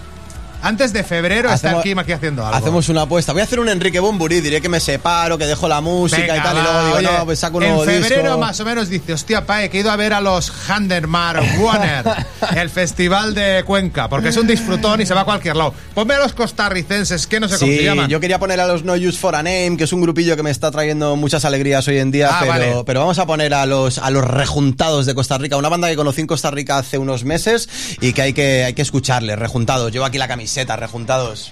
[0.64, 2.58] Antes de febrero está Hacemos- Kim aquí haciendo algo.
[2.58, 3.34] Hacemos una apuesta.
[3.34, 6.38] Voy a hacer un Enrique Bumburi, diré que me separo, que dejo la música Venga,
[6.38, 8.38] y tal, y luego digo, oye, no, pues saco un En nuevo febrero disco.
[8.40, 12.06] más o menos dice, hostia, Pae, que he ido a ver a los Handermar Warner,
[12.56, 15.74] el festival de Cuenca, porque es un disfrutón y se va a cualquier lado.
[15.94, 18.08] Ponme a los costarricenses, que no sé cómo se Sí, llaman.
[18.10, 20.44] yo quería poner a los No Use for a Name, que es un grupillo que
[20.44, 22.74] me está trayendo muchas alegrías hoy en día, Ah, pero, vale.
[22.86, 25.96] pero vamos a poner a los, a los rejuntados de Costa Rica, una banda que
[25.98, 27.68] conocí en Costa Rica hace unos meses
[28.00, 29.92] y que hay que, hay que escucharles, rejuntados.
[29.92, 31.52] Llevo aquí la camiseta, rejuntados.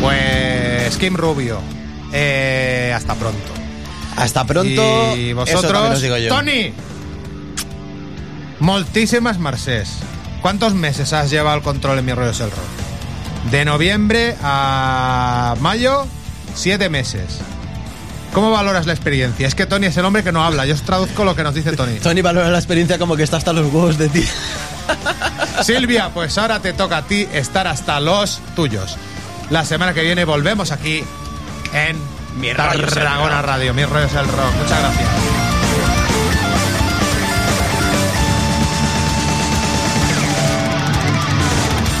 [0.00, 1.60] Pues Kim Rubio,
[2.12, 3.52] eh, hasta pronto.
[4.16, 5.16] Hasta pronto.
[5.16, 6.28] Y vosotros, os digo yo.
[6.28, 6.72] Tony,
[8.60, 9.98] moltísimas marcés.
[10.42, 13.50] ¿Cuántos meses has llevado el control en mi rollo el rock?
[13.50, 16.06] De noviembre a mayo,
[16.54, 17.40] siete meses.
[18.32, 19.48] ¿Cómo valoras la experiencia?
[19.48, 20.66] Es que Tony es el hombre que no habla.
[20.66, 21.98] Yo os traduzco lo que nos dice Tony.
[22.02, 24.24] Tony valora la experiencia como que está hasta los huevos de ti.
[25.62, 28.96] Silvia, pues ahora te toca a ti estar hasta los tuyos.
[29.50, 31.02] La semana que viene volvemos aquí
[31.72, 31.96] en
[32.38, 33.42] Mi Tarragona.
[33.42, 33.74] Radio.
[33.74, 34.52] Mi rollo es el rock.
[34.62, 35.08] Muchas gracias.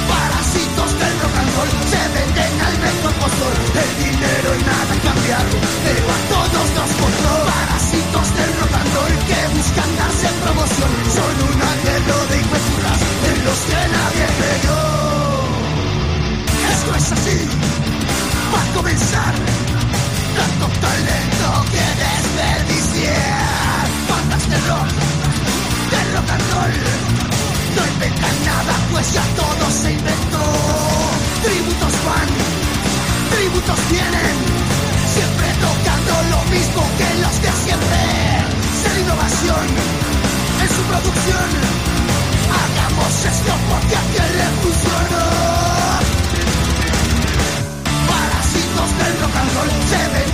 [0.08, 3.54] Parásitos del rock and roll se venden al mejor postor.
[3.82, 7.42] El dinero y nada ha cambiado, pero a todos nos control.
[7.48, 10.92] Parásitos del rock and roll que buscan darse promoción.
[11.16, 11.77] Son un
[17.12, 17.38] así,
[18.52, 19.34] va a comenzar.
[20.38, 23.86] Tanto talento que desperdiciar.
[24.08, 24.90] Bandas de rock,
[25.92, 26.74] de rock and roll.
[27.76, 30.44] No inventan nada, pues ya todo se inventó.
[31.44, 32.28] Tributos van,
[33.32, 34.36] tributos vienen.
[35.14, 38.02] Siempre tocando lo mismo que los de siempre.
[38.82, 39.66] Ser innovación
[40.62, 41.48] en su producción.
[42.60, 45.47] Hagamos esto porque a quien le funcionó.
[49.40, 50.27] I'm gonna